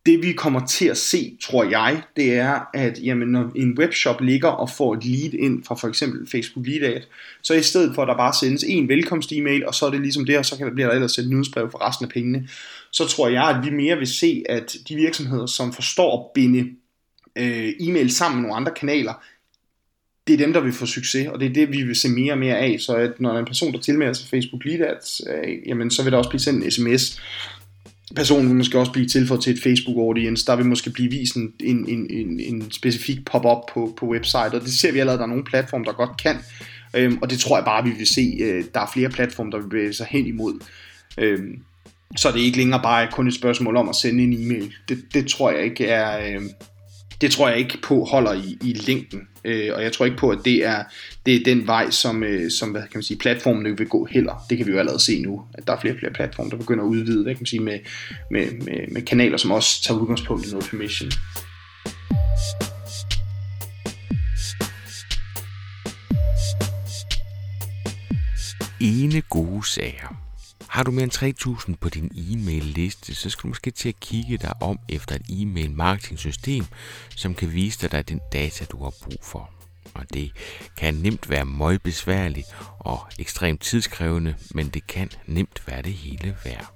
[0.07, 4.21] det vi kommer til at se, tror jeg, det er, at jamen, når en webshop
[4.21, 7.01] ligger og får et lead ind fra for eksempel Facebook Lead Ad,
[7.43, 10.27] så i stedet for at der bare sendes en velkomst-e-mail, og så er det ligesom
[10.27, 12.49] det, og så kan bliver der ellers sendt nyhedsbrev for resten af pengene,
[12.91, 16.71] så tror jeg, at vi mere vil se, at de virksomheder, som forstår at binde
[17.37, 19.13] øh, e-mail sammen med nogle andre kanaler,
[20.27, 22.33] det er dem, der vil få succes, og det er det, vi vil se mere
[22.33, 22.77] og mere af.
[22.81, 25.91] Så at når der er en person, der tilmelder sig Facebook Lead Ads, øh, jamen,
[25.91, 27.21] så vil der også blive sendt en sms,
[28.17, 31.37] personen vil måske også blive tilføjet til et Facebook audience, der vil måske blive vist
[31.37, 35.25] en, en, en, en specifik pop-up på, på website, og det ser vi allerede, der
[35.25, 36.37] er nogle platforme, der godt kan,
[36.95, 39.59] øhm, og det tror jeg bare, vi vil se, øh, der er flere platforme, der
[39.59, 40.61] vil bevæge sig hen imod.
[41.19, 41.63] Øhm,
[42.17, 44.75] så det er ikke længere bare kun et spørgsmål om at sende en e-mail.
[44.89, 46.35] Det, det tror jeg ikke er...
[46.35, 46.43] Øh,
[47.21, 50.31] det tror jeg ikke på holder i, i længden, øh, og jeg tror ikke på,
[50.31, 50.85] at det er,
[51.27, 54.45] det er den vej, som, øh, som hvad kan man sige, platformen vil gå heller.
[54.51, 56.57] Det kan vi jo allerede se nu, at der er flere og flere platforme, der
[56.57, 57.79] begynder at udvide hvad kan man sige, med,
[58.31, 61.11] med, med, med kanaler, som også tager udgangspunkt i noget permission.
[68.81, 70.28] Ene gode sager.
[70.69, 71.13] Har du mere end
[71.69, 75.23] 3.000 på din e-mail-liste, så skal du måske til at kigge dig om efter et
[75.29, 76.65] e-mail marketing system,
[77.17, 79.51] som kan vise dig den data, du har brug for.
[79.95, 80.33] Og det
[80.77, 82.47] kan nemt være møgbesværligt
[82.79, 86.73] og ekstremt tidskrævende, men det kan nemt være det hele værd.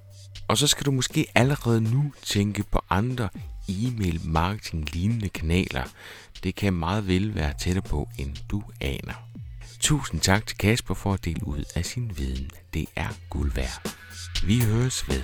[0.48, 3.28] Og så skal du måske allerede nu tænke på andre
[3.68, 5.84] e-mail marketing lignende kanaler.
[6.44, 9.31] Det kan meget vel være tættere på, end du aner.
[9.82, 12.50] Tusind tak til Kasper for at dele ud af sin viden.
[12.74, 13.94] Det er guld værd.
[14.46, 15.22] Vi høres ved.